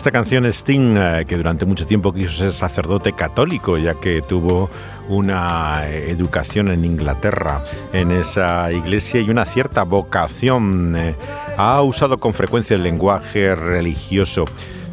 esta 0.00 0.12
canción 0.12 0.46
Sting, 0.46 0.96
eh, 0.96 1.24
que 1.28 1.36
durante 1.36 1.66
mucho 1.66 1.86
tiempo 1.86 2.10
quiso 2.10 2.30
ser 2.30 2.54
sacerdote 2.54 3.12
católico, 3.12 3.76
ya 3.76 3.92
que 3.96 4.22
tuvo 4.22 4.70
una 5.10 5.86
eh, 5.90 6.10
educación 6.10 6.72
en 6.72 6.86
Inglaterra, 6.86 7.62
en 7.92 8.10
esa 8.10 8.72
iglesia 8.72 9.20
y 9.20 9.28
una 9.28 9.44
cierta 9.44 9.82
vocación, 9.82 10.96
eh, 10.96 11.16
ha 11.58 11.82
usado 11.82 12.16
con 12.16 12.32
frecuencia 12.32 12.76
el 12.76 12.82
lenguaje 12.82 13.54
religioso. 13.54 14.46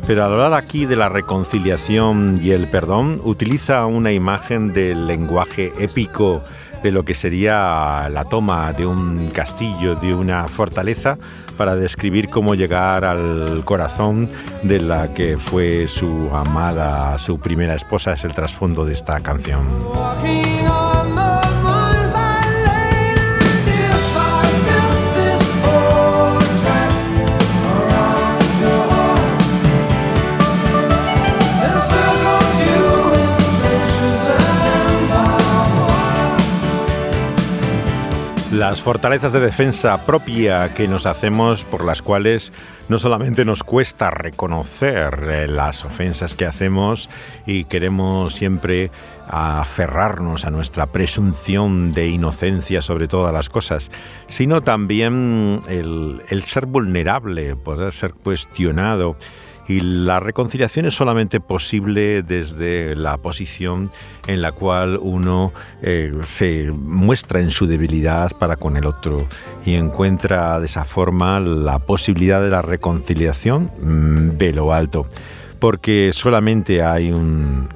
Pero 0.05 0.25
al 0.25 0.33
hablar 0.33 0.53
aquí 0.55 0.85
de 0.85 0.97
la 0.97 1.07
reconciliación 1.07 2.41
y 2.43 2.51
el 2.51 2.67
perdón, 2.67 3.21
utiliza 3.23 3.85
una 3.85 4.11
imagen 4.11 4.73
del 4.73 5.07
lenguaje 5.07 5.71
épico 5.79 6.43
de 6.83 6.91
lo 6.91 7.03
que 7.03 7.13
sería 7.13 8.09
la 8.11 8.25
toma 8.25 8.73
de 8.73 8.85
un 8.85 9.29
castillo, 9.29 9.95
de 9.95 10.13
una 10.13 10.49
fortaleza, 10.49 11.17
para 11.57 11.75
describir 11.75 12.29
cómo 12.29 12.55
llegar 12.55 13.03
al 13.03 13.63
corazón 13.65 14.29
de 14.63 14.79
la 14.79 15.13
que 15.13 15.37
fue 15.37 15.87
su 15.87 16.29
amada, 16.33 17.17
su 17.17 17.39
primera 17.39 17.75
esposa, 17.75 18.13
es 18.13 18.23
el 18.23 18.33
trasfondo 18.33 18.85
de 18.85 18.93
esta 18.93 19.19
canción. 19.19 19.67
Las 38.69 38.81
fortalezas 38.81 39.31
de 39.31 39.39
defensa 39.39 40.05
propia 40.05 40.73
que 40.73 40.89
nos 40.89 41.05
hacemos, 41.05 41.63
por 41.63 41.85
las 41.85 42.01
cuales 42.01 42.51
no 42.89 42.99
solamente 42.99 43.45
nos 43.45 43.63
cuesta 43.63 44.09
reconocer 44.09 45.25
eh, 45.31 45.47
las 45.47 45.85
ofensas 45.85 46.35
que 46.35 46.45
hacemos 46.45 47.09
y 47.45 47.63
queremos 47.63 48.35
siempre 48.35 48.91
aferrarnos 49.25 50.43
a 50.43 50.49
nuestra 50.49 50.85
presunción 50.85 51.93
de 51.93 52.09
inocencia 52.09 52.81
sobre 52.81 53.07
todas 53.07 53.33
las 53.33 53.47
cosas, 53.47 53.89
sino 54.27 54.59
también 54.59 55.61
el, 55.69 56.21
el 56.27 56.43
ser 56.43 56.65
vulnerable, 56.65 57.55
poder 57.55 57.93
ser 57.93 58.15
cuestionado 58.15 59.15
y 59.67 59.81
la 59.81 60.19
reconciliación 60.19 60.85
es 60.85 60.95
solamente 60.95 61.39
posible 61.39 62.23
desde 62.23 62.95
la 62.95 63.17
posición 63.17 63.91
en 64.25 64.41
la 64.41 64.51
cual 64.51 64.97
uno 65.01 65.51
eh, 65.81 66.11
se 66.23 66.71
muestra 66.71 67.41
en 67.41 67.51
su 67.51 67.67
debilidad 67.67 68.31
para 68.37 68.55
con 68.55 68.77
el 68.77 68.85
otro 68.85 69.27
y 69.65 69.75
encuentra 69.75 70.59
de 70.59 70.67
esa 70.67 70.85
forma 70.85 71.39
la 71.39 71.79
posibilidad 71.79 72.41
de 72.41 72.49
la 72.49 72.61
reconciliación 72.61 73.69
mm, 73.81 74.37
de 74.37 74.53
lo 74.53 74.73
alto, 74.73 75.07
porque 75.59 76.11
solamente 76.13 76.81
hay 76.81 77.11
un, 77.11 77.67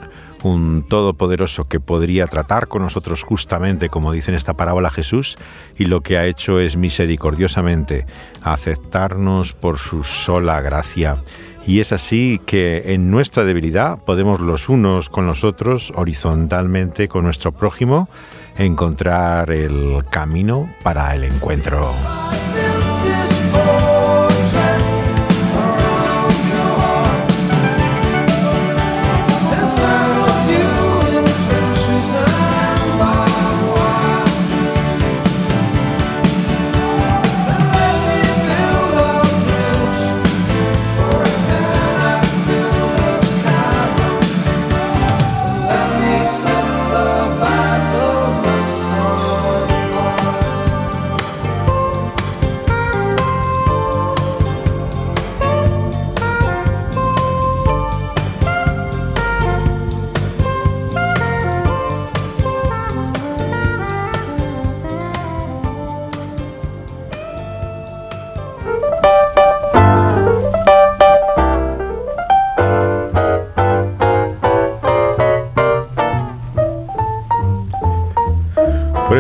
un 0.44 0.86
todopoderoso 0.88 1.66
que 1.66 1.80
podría 1.80 2.28
tratar 2.28 2.68
con 2.68 2.82
nosotros 2.82 3.24
justamente 3.24 3.90
como 3.90 4.12
dice 4.12 4.32
en 4.32 4.36
esta 4.36 4.54
parábola 4.54 4.90
Jesús 4.90 5.38
y 5.78 5.86
lo 5.86 6.02
que 6.02 6.18
ha 6.18 6.26
hecho 6.26 6.60
es 6.60 6.78
misericordiosamente 6.78 8.06
aceptarnos 8.42 9.54
por 9.54 9.78
su 9.78 10.04
sola 10.04 10.62
gracia. 10.62 11.18
Y 11.66 11.80
es 11.80 11.92
así 11.92 12.42
que 12.46 12.94
en 12.94 13.12
nuestra 13.12 13.44
debilidad 13.44 14.00
podemos 14.00 14.40
los 14.40 14.68
unos 14.70 15.10
con 15.10 15.28
los 15.28 15.44
otros, 15.44 15.94
horizontalmente 15.96 17.08
con 17.08 17.24
nuestro 17.24 17.52
prójimo, 17.52 18.10
encontrar 18.58 19.52
el 19.52 20.04
camino 20.10 20.70
para 20.84 21.16
el 21.16 21.24
encuentro. 21.24 21.92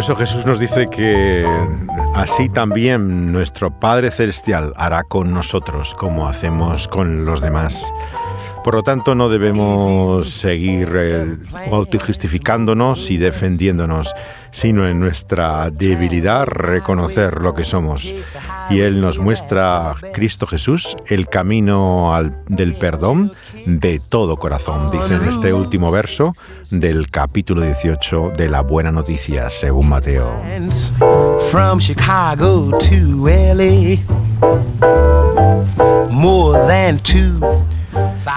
Eso 0.01 0.15
Jesús 0.15 0.47
nos 0.47 0.59
dice 0.59 0.89
que 0.89 1.45
así 2.15 2.49
también 2.49 3.31
nuestro 3.31 3.69
Padre 3.69 4.09
Celestial 4.09 4.73
hará 4.75 5.03
con 5.03 5.31
nosotros 5.31 5.93
como 5.93 6.27
hacemos 6.27 6.87
con 6.87 7.23
los 7.23 7.39
demás. 7.39 7.85
Por 8.63 8.73
lo 8.73 8.81
tanto, 8.81 9.13
no 9.13 9.29
debemos 9.29 10.27
seguir 10.29 10.91
eh, 10.95 11.37
autojustificándonos 11.71 13.11
y 13.11 13.17
defendiéndonos, 13.17 14.13
sino 14.49 14.87
en 14.87 14.99
nuestra 14.99 15.69
debilidad 15.69 16.45
reconocer 16.47 17.39
lo 17.41 17.53
que 17.53 17.63
somos. 17.63 18.11
Y 18.71 18.79
Él 18.79 19.01
nos 19.01 19.19
muestra, 19.19 19.93
Cristo 20.13 20.47
Jesús, 20.47 20.95
el 21.07 21.27
camino 21.27 22.13
del 22.47 22.75
perdón 22.75 23.31
de 23.65 23.99
todo 23.99 24.37
corazón, 24.37 24.89
dice 24.91 25.15
en 25.15 25.25
este 25.25 25.53
último 25.53 25.91
verso 25.91 26.33
del 26.69 27.09
capítulo 27.09 27.61
18 27.61 28.33
de 28.35 28.49
la 28.49 28.61
Buena 28.61 28.91
Noticia, 28.91 29.49
según 29.49 29.89
Mateo. 29.89 30.41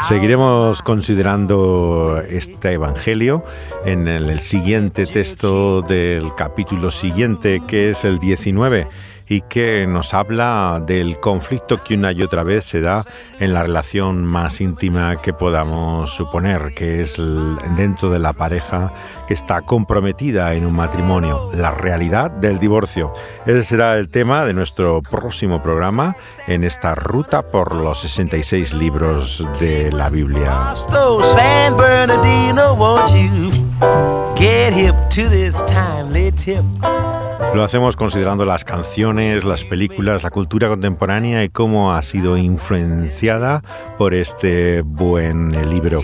Seguiremos 0.09 0.83
considerando 0.83 2.21
este 2.29 2.73
Evangelio 2.73 3.45
en 3.85 4.09
el 4.09 4.41
siguiente 4.41 5.07
texto 5.07 5.83
del 5.83 6.35
capítulo 6.35 6.91
siguiente, 6.91 7.63
que 7.67 7.91
es 7.91 8.05
el 8.05 8.19
19 8.19 8.89
y 9.29 9.43
que 9.43 9.87
nos 9.87 10.15
habla 10.15 10.83
del 10.87 11.19
conflicto 11.21 11.83
que 11.83 11.95
una 11.95 12.13
y 12.13 12.23
otra 12.23 12.43
vez 12.43 12.65
se 12.65 12.81
da 12.81 13.05
en 13.41 13.55
la 13.55 13.63
relación 13.63 14.25
más 14.25 14.61
íntima 14.61 15.21
que 15.21 15.33
podamos 15.33 16.11
suponer, 16.11 16.75
que 16.75 17.01
es 17.01 17.17
dentro 17.77 18.11
de 18.11 18.19
la 18.19 18.33
pareja 18.33 18.93
que 19.27 19.35
está 19.35 19.63
comprometida 19.63 20.55
en 20.55 20.67
un 20.67 20.75
matrimonio, 20.75 21.51
la 21.55 21.71
realidad 21.71 22.31
del 22.31 22.59
divorcio. 22.59 23.13
Ese 23.47 23.65
será 23.65 23.97
el 23.97 24.09
tema 24.09 24.45
de 24.45 24.53
nuestro 24.53 25.03
próximo 25.03 25.63
programa 25.63 26.17
en 26.47 26.65
esta 26.65 26.95
ruta 26.95 27.43
por 27.51 27.75
los 27.75 28.01
66 28.01 28.75
libros 28.75 29.47
de 29.59 29.91
la 29.93 30.11
Biblia. 30.11 30.75
Lo 37.53 37.63
hacemos 37.63 37.97
considerando 37.97 38.45
las 38.45 38.65
canciones, 38.65 39.45
las 39.45 39.65
películas, 39.65 40.23
la 40.23 40.31
cultura 40.31 40.69
contemporánea 40.69 41.45
y 41.45 41.49
cómo 41.51 41.95
ha 41.95 42.03
sido 42.03 42.37
influenciada 42.37 43.63
por 43.99 44.15
este 44.15 44.83
buen 44.83 45.53
libro. 45.71 46.03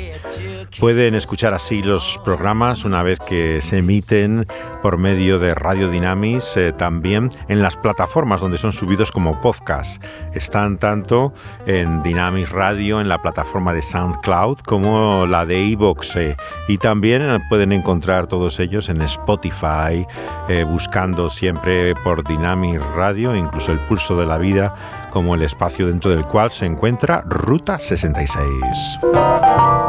Pueden 0.78 1.14
escuchar 1.14 1.52
así 1.52 1.82
los 1.82 2.20
programas 2.24 2.84
una 2.84 3.02
vez 3.02 3.18
que 3.18 3.60
se 3.60 3.78
emiten 3.78 4.46
por 4.82 4.98
medio 4.98 5.38
de 5.38 5.54
Radio 5.54 5.90
Dynamis, 5.90 6.56
eh, 6.56 6.72
también 6.72 7.30
en 7.48 7.60
las 7.60 7.76
plataformas 7.76 8.40
donde 8.40 8.56
son 8.56 8.72
subidos 8.72 9.10
como 9.10 9.40
podcast. 9.40 10.02
Están 10.32 10.78
tanto 10.78 11.34
en 11.66 12.02
Dynamis 12.02 12.50
Radio, 12.50 13.00
en 13.00 13.08
la 13.08 13.18
plataforma 13.18 13.74
de 13.74 13.82
SoundCloud, 13.82 14.60
como 14.60 15.26
la 15.26 15.44
de 15.44 15.60
iVoox. 15.60 16.16
Eh, 16.16 16.36
y 16.68 16.78
también 16.78 17.42
pueden 17.48 17.72
encontrar 17.72 18.26
todos 18.26 18.60
ellos 18.60 18.88
en 18.88 19.02
Spotify, 19.02 20.06
eh, 20.48 20.64
buscando 20.64 21.28
siempre 21.28 21.94
por 21.96 22.26
Dynamis 22.26 22.80
Radio, 22.94 23.34
incluso 23.34 23.72
el 23.72 23.80
pulso 23.80 24.16
de 24.16 24.26
la 24.26 24.38
vida, 24.38 24.74
como 25.10 25.34
el 25.34 25.42
espacio 25.42 25.86
dentro 25.86 26.10
del 26.10 26.24
cual 26.24 26.52
se 26.52 26.66
encuentra 26.66 27.22
Ruta 27.26 27.78
66. 27.78 29.79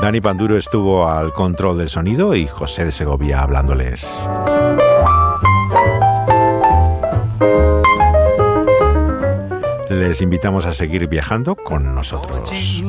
Dani 0.00 0.22
Panduro 0.22 0.56
estuvo 0.56 1.06
al 1.06 1.34
control 1.34 1.76
del 1.76 1.90
sonido 1.90 2.34
y 2.34 2.46
José 2.46 2.86
de 2.86 2.92
Segovia 2.92 3.36
hablándoles. 3.36 4.26
Les 9.90 10.22
invitamos 10.22 10.64
a 10.64 10.72
seguir 10.72 11.06
viajando 11.06 11.54
con 11.54 11.94
nosotros. 11.94 12.82